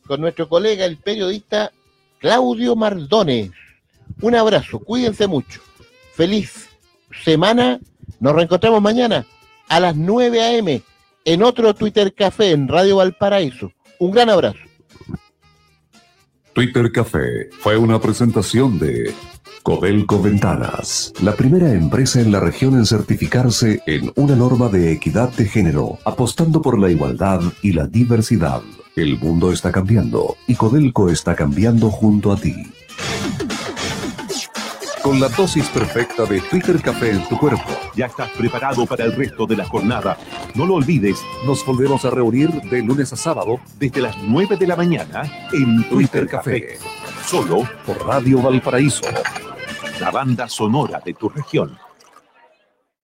con 0.08 0.22
nuestro 0.22 0.48
colega, 0.48 0.86
el 0.86 0.96
periodista 0.96 1.74
Claudio 2.20 2.78
Mardones. 2.78 3.52
Un 4.22 4.36
abrazo, 4.36 4.80
cuídense 4.80 5.28
mucho. 5.28 5.60
Feliz 6.14 6.70
semana. 7.26 7.82
Nos 8.22 8.34
reencontramos 8.34 8.82
mañana 8.82 9.26
a 9.68 9.82
las 9.82 9.98
9 9.98 10.42
a.m. 10.42 10.82
en 11.26 11.44
otro 11.44 11.74
Twitter 11.74 12.14
Café 12.14 12.52
en 12.52 12.68
Radio 12.68 12.98
Valparaíso. 12.98 13.72
Un 14.00 14.12
gran 14.12 14.30
abrazo. 14.30 14.60
Twitter 16.54 16.92
Café 16.92 17.50
fue 17.60 17.78
una 17.78 18.02
presentación 18.02 18.80
de 18.80 19.14
Codelco 19.64 20.22
Ventanas, 20.22 21.14
la 21.22 21.36
primera 21.36 21.72
empresa 21.74 22.22
en 22.22 22.32
la 22.32 22.40
región 22.40 22.74
en 22.76 22.86
certificarse 22.86 23.82
en 23.86 24.12
una 24.16 24.36
norma 24.36 24.68
de 24.70 24.92
equidad 24.92 25.30
de 25.34 25.46
género, 25.46 26.00
apostando 26.06 26.62
por 26.62 26.80
la 26.80 26.90
igualdad 26.90 27.42
y 27.62 27.74
la 27.74 27.86
diversidad. 27.86 28.62
El 28.96 29.20
mundo 29.20 29.52
está 29.52 29.72
cambiando 29.72 30.38
y 30.48 30.56
Codelco 30.56 31.10
está 31.10 31.36
cambiando 31.36 31.90
junto 31.92 32.32
a 32.32 32.38
ti. 32.38 32.56
Con 35.04 35.20
la 35.20 35.30
dosis 35.30 35.68
perfecta 35.70 36.26
de 36.26 36.42
Twitter 36.42 36.82
Café 36.82 37.12
en 37.12 37.28
tu 37.30 37.38
cuerpo, 37.38 37.70
ya 37.96 38.08
estás 38.08 38.30
preparado 38.32 38.86
para 38.86 39.06
el 39.06 39.16
resto 39.16 39.46
de 39.46 39.56
la 39.56 39.66
jornada. 39.66 40.18
No 40.56 40.66
lo 40.66 40.76
olvides, 40.76 41.20
nos 41.46 41.66
volvemos 41.66 42.04
a 42.04 42.10
reunir 42.10 42.50
de 42.50 42.82
lunes 42.82 43.14
a 43.14 43.16
sábado 43.16 43.60
desde 43.80 44.02
las 44.02 44.18
9 44.18 44.58
de 44.58 44.68
la 44.68 44.76
mañana 44.76 45.24
en 45.54 45.88
Twitter 45.90 46.28
Café. 46.28 46.78
Solo 47.26 47.64
por 47.86 48.06
Radio 48.06 48.42
Valparaíso, 48.42 49.04
la 50.02 50.12
banda 50.12 50.50
sonora 50.50 51.02
de 51.04 51.14
tu 51.14 51.30
región. 51.30 51.78